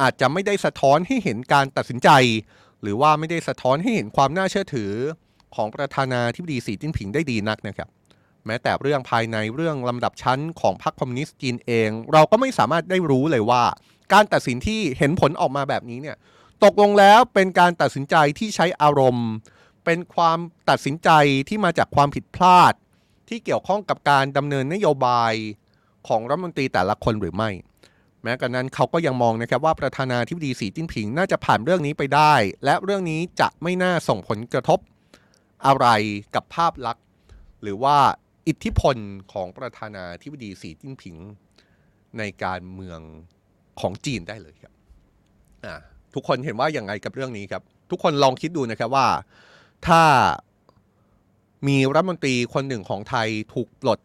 [0.00, 2.10] อาจจะไม่ได้สะท้อนให้เห็นการตัดสินใจ
[2.82, 4.92] หรือว่าไม่ได้สะท้อนให้เห็นความน่าเชื่อถือ
[5.54, 7.88] ของประธานาธิบดีสีจิ้นผิงได้ดีนักนะครับ
[8.46, 13.62] แม้แต่เรื่องภายในเรื่องลำดับชั้นของพรรคคอมมิวนิสต์จีนเอง เราก็ไม่สามารถได้รู้เลยว่า
[14.12, 16.16] การตัดสินที่เห็นผลออกมาแบบนี้เนี่ย
[16.64, 19.28] ตกลงแล้วเป็นการตัดสินใจที่ใช้อารมณ์
[19.84, 20.38] เป็นความ
[20.70, 21.10] ตัดสินใจ
[21.48, 22.72] ที่มาจากความผิดพลาด
[23.28, 25.32] ที่เกี่ยวข้องกับการดำเนินนโยบาย
[26.08, 27.50] ของรัฐมนตรีแต่ละคนหรือไม่
[28.22, 32.34] แม้กระนั้นเขาก็ยังมองนะครับว่าประธานาธิบดีสีจิ้นผิงน่าจะผ่านเรื่องนี้ไปได้
[32.64, 34.78] และเรื่องนี้จะไม่น่าส่งผลกระทบ
[35.66, 35.86] อะไร
[36.34, 37.04] กับภาพลักษณ์
[37.62, 37.96] หรือว่า
[38.48, 38.96] อิทธิพล
[39.32, 41.16] ของประธานาธิบดีสีจิ้นผิง
[42.18, 43.00] ในการเมือง
[43.80, 44.74] ของจีนได้เลยครับ
[46.14, 49.08] ทุกคนเห็นว่าอย่างไรกับเรื่องนี้ครับ ทุกคนลองคิดดูนะครับว่า
[49.86, 50.02] ถ้า
[51.68, 54.00] มีรัฐมนตรีคนหนึ่งของไทยถูกปลด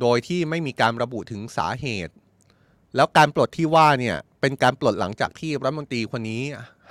[0.00, 2.14] โดยที่ไม่มีการระบุถึงสาเหตุ
[2.96, 6.42] แล้วการปลดที่ว่าเนี่ยเป็นการปลดหลังจากที่รัฐมนตรีคนนี้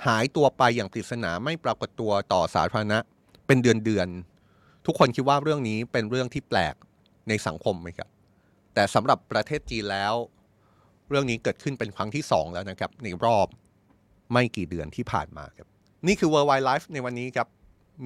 [0.06, 2.98] หายตัวไปอย่างปริศนาไม่ปรากฏตัวต่อสาธารณะ
[3.52, 4.08] เป็นเดือนเดือน
[4.86, 6.74] ทุกคนคิดว่าเรื่องนี้เป็นเรื่องที่แปลก
[7.28, 8.08] ในสังคมไหมครับ
[8.74, 10.14] แต่สำหรับประเทศจีนแล้ว
[11.08, 13.46] เรื่องนี้เกิดขึ้นเป็นครั้งที่สองแล้วนะครับ ในรอบ
[14.32, 15.68] ไม่กี่เดือนที่ผ่านมาครับ
[16.06, 17.48] นี่คือ World Wide Life ในวันนี้ครับ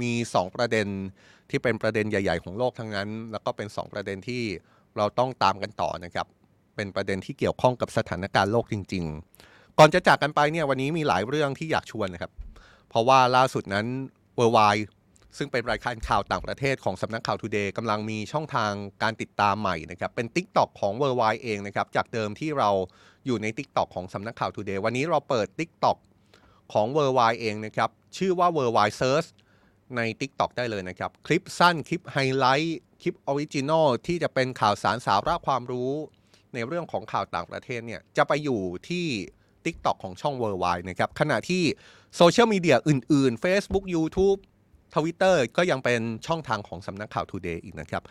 [0.01, 0.86] มี 2 ประเด็น
[1.51, 4.42] ที่เป็นประเด็นใหญ่ ๆ ของโลกทั้งนั้น แล้วก็เป็น 2 ประเด็นที่
[4.97, 6.26] เราต้องตามกันต่อนะครับ
[6.76, 9.05] เป็นประเด็นที่เกี่ยวข้องกับสถานการณ์โลกจริง
[9.42, 12.32] ๆ ก่อนจะจากกันไปเนี่ยวันนี้มีหลายเรื่องที่อยากชวนนะครับ
[12.88, 13.86] เพราะว่าล่าสุดนั้น
[14.38, 14.84] World Wide
[15.39, 18.72] ซึ่งเป็นรายการข่าวต่างประเทศของสำนักข่าว Today กำลังมีช่องทาง
[19.03, 22.70] การติดตามใหม่นะครับ เป็น TikTok ของ Worldwide เองนะครับ จากเดิมที่เรา
[23.26, 25.97] อยู่ใน TikTok ของสำนักข่าว Today วันนี้เราเปิด TikTok
[26.72, 29.28] ของ World Why เองนะครับ ชื่อว่า World Why search
[29.97, 35.93] ใน TikTok ได้เลยนะครับ คลิปสั้นคลิปไฮไลท์คลิป original ที่จะเป็นข่าวสารสาระความรู้
[36.55, 39.07] ในเรื่องของข่าวต่างประเทศเนี่ยจะไปอยู่ที่
[39.64, 41.62] TikTok ของช่อง Worldwide นะครับขณะที่
[42.16, 44.39] โซเชียลมีเดียอื่น ๆ Facebook YouTube
[44.97, 48.03] Twitter ก็ยังเป็นช่องทางของสำนักข่าว Today อีกนะครับ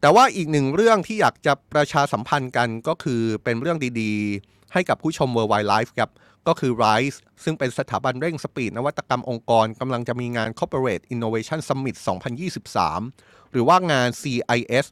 [0.00, 6.10] แต่ว่าอีกหนึ่งเรื่องที่อยากจะประชาสัมพันธ์กันก็คือเป็นเรื่องดีๆ ให้กับผู้ชม Worldwide Live ครับ
[6.48, 11.96] ก็คือ RISE ซึ่งเป็นสถาบันเร่งสปีดนวัตกรรมองค์กรกำลังจะมีงาน Corporate Innovation Summit
[12.74, 14.86] 2023 หรือว่างาน CIS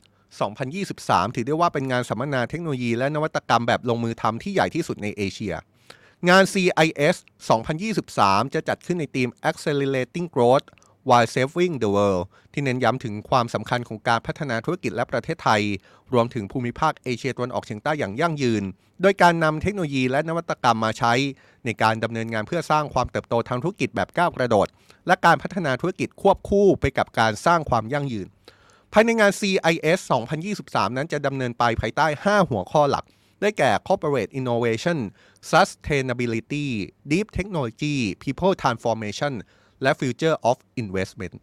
[0.65, 5.55] 2023 ถือได้ว่าเป็นงานสัมมนาเทคโนโลยีและนวัตกรรมแบบลงมือทำที่ใหญ่ที่สุดในเอเชีย
[6.29, 7.17] งาน CIS
[7.85, 10.67] 2023 จะจัดขึ้นในธีม Accelerating Growth
[11.09, 15.63] while saving the world ที่เน้นย้ำถึงความสำคัญของการพัฒนาธุรกิจและประเทศไทย
[16.13, 18.65] รวมถึงภูมิภาคเอเชียตะวันออกเฉียงใต้อย่างยั่งยืน
[19.03, 21.13] โดยการนำเทคโนโลยีและนวัตกรรมมาใช้
[21.65, 24.67] ในการดำเนินงานเพื่อสร้างความเติบโตทางธุรกิจแบบก้าวกระโดด
[25.07, 28.29] และการพัฒนาธุรกิจควบคู่ไปกับการสร้างความยั่งยืน
[28.93, 29.99] ภายในงาน CIS
[30.49, 33.05] 2023 นั้นจะดำเนินไปภายใต้ 5 หัวข้อหลัก
[33.41, 34.99] ได้แก่ Corporate Innovation
[35.51, 36.67] Sustainability
[37.13, 39.33] Deep Technology People Transformation
[39.83, 41.35] และ Future of Investment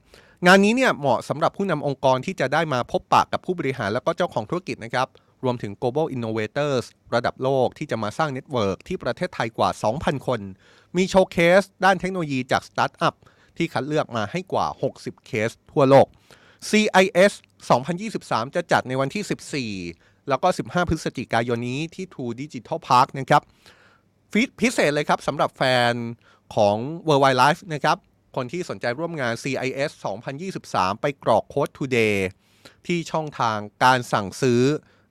[0.46, 5.08] งานนี้เนี่ยเหมาะสำหรับผู้นำองค์กรที่จะได้มาพบปะกับผู้บริหารและก็เจ้าของธุรกิจนะครับ
[5.44, 6.86] รวมถึง global innovators
[7.16, 9.70] ระดับโลกที่จะมาสร้าง network ที่ประเทศไทยกว่า
[10.00, 10.42] 2,000 คน
[10.98, 13.16] มี showcase ด้านเทคโนโลยีจากสตาร์ทอัพ
[13.58, 14.66] ที่คัดเลือกมาให้กว่า
[14.98, 16.08] 60 เคสทั่วโลก
[16.70, 17.34] CIS
[17.94, 23.42] 2023 จะจัดในวันที่ 14 แล้วก็ 15 พฤศจิกายนนี้ที่ True Digital Park นะครับ
[24.32, 25.94] ฟิพิเศษเลยครับสำหรับแฟน
[26.56, 26.76] ของ
[27.08, 27.98] Worldwide Life นะครับ
[28.36, 29.92] คนที่สนใจร่วมงาน CIS
[30.48, 32.16] 2023 ไปกรอกโค้ด Today
[32.88, 34.62] ที่ช่องทางการสั่งซื้อ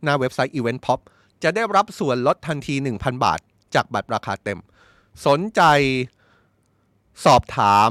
[0.02, 1.00] หน้าเว็บไซต์ Event Pop
[1.42, 3.40] จะได้รับส่วนลดทันที 1,000 บาท
[3.74, 4.60] จากบัตรราคาเต็ม
[5.26, 5.62] สนใจ
[7.24, 7.90] สอบถาม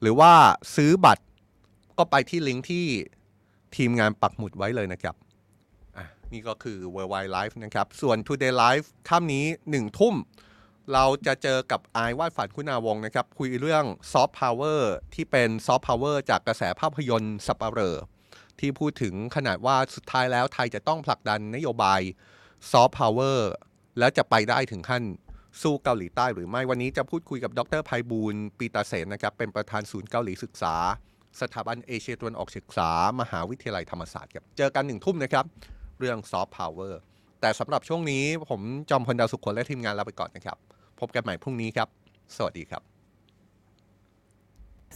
[0.00, 0.32] หรือว่า
[0.76, 1.24] ซื้อบัตร
[1.98, 2.86] ก็ไปที่ลิงก์ที่
[3.76, 5.14] ทีมงานปักหมุดไว้เลยนะครับ
[6.32, 10.14] นี่ก็คือ World Why Live นะครับ ส่วน Today Live ค่ำนี้ 1 ทุ่ม
[10.92, 17.96] เราจะเจอกับไอวาดฝันคุณาวงศ์นะครับ คุยเรื่องซอฟต์พาวเวอร์ที่เป็นซอฟต์พาวเวอร์จากกระแสภาพยนตร์สัปเหร่อ
[18.60, 22.00] ที่พูดถึงขนาดว่าสุดท้ายแล้วไทยจะต้องผลักดันนโยบาย
[22.70, 23.50] ซอฟต์พาวเวอร์
[23.98, 25.02] แล้วจะไปได้ถึงขั้น
[25.62, 30.74] สู้เกาหลีใต้หรือไม่วันนี้จะพูดคุยกับดร.ไพบูลย์ปีตะเสนนะครับ เป็นประธานศูนย์เกาหลีศึกษา
[31.40, 35.44] สถาบันเอเชียตะวันออกศึกษา มหาวิทยาลัยธรรมศาสตร์ครับเจอกันหนึ่งทุ่มนะครับ
[35.98, 37.00] เรื่องซอฟต์พาวเวอร์
[37.40, 38.60] แต่สำหรับช่วงนี้ผม
[38.90, 40.56] จอมพลดาวสุโขและทีมงานลาไปก่อนนะครับ
[41.00, 41.88] พบกันใหม่พรุ่งนี้ครับ
[42.36, 42.82] สวัสดีครับ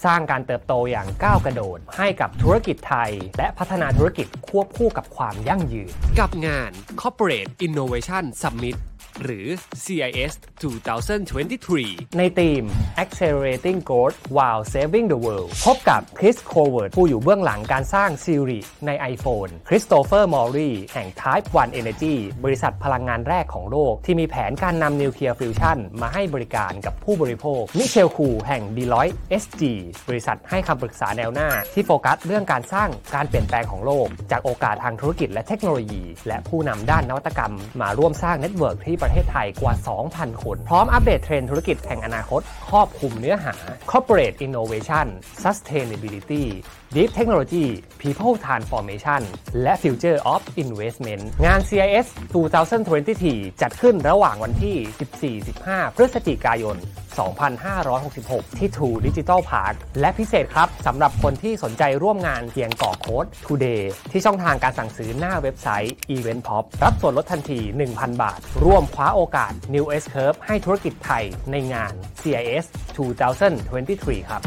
[0.05, 5.91] สร้างการเติบโตอย่างก้าวกระโดด ให้กับธุรกิจไทย และพัฒนาธุรกิจควบคู่กับความยั่งยืน
[6.21, 8.77] กับงาน Corporate Innovation Summit
[9.23, 9.47] หรือ
[9.85, 10.33] CIS
[11.05, 12.63] 2023 ในธีม
[13.03, 21.79] Accelerating Growth while Saving the World พบกับคริสโคเวิร์ดผู้อยู่เบื้องหลังการสร้าง Siri ใน iPhone Christofer Mowry แห่ง Type One
[21.81, 29.63] Energy บริษัทพลังงานแรกของโลก ที่มีแผนการนำนิวเคลียร์ฟิวชันมาให้บริการกับผู้บริโภค มิเชลคูแห่ง Deloitte SG
[30.09, 39.75] บริษัทให้คำปรึกษาแนวหน้า ที่โฟกัสเรื่องการสร้างการเปลี่ยนแปลงของโลก จากโอกาสทางธุรกิจและเทคโนโลยี และผู้นำด้านนวัตกรรมมาร่วมสร้าง network ที่ประเทศไทยกว่า
[40.09, 42.41] 2,000 คน พร้อมอัปเดตเทรนด์ธุรกิจแห่งอนาคต
[42.71, 43.55] ครอบคลุมเนื้อหา
[43.91, 45.07] Corporate Innovation
[45.43, 46.45] Sustainability
[46.93, 47.67] Deep Technology
[48.03, 49.23] People Transformation
[49.63, 52.07] และ Future of Investment งาน CIS
[52.85, 56.77] 2023 จัดขึ้นระหว่างวันที่ 14-15 พฤศจิกายน
[57.93, 67.61] 2566 ที่ True Digital Park และพิเศษครับสำหรับคนที่สนใจร่วมงานเพียงกรอกโค้ด Today ที่ช่องทางการสั่งซื้อหน้าเว็บไซต์ Event Pop รับส่วนลดทันที
[67.91, 72.65] 1,000 บาท ร่วมคว้าโอกาส New S Curve ให้ธุรกิจไทยในงาน CIS
[72.97, 74.43] 2023 ครับ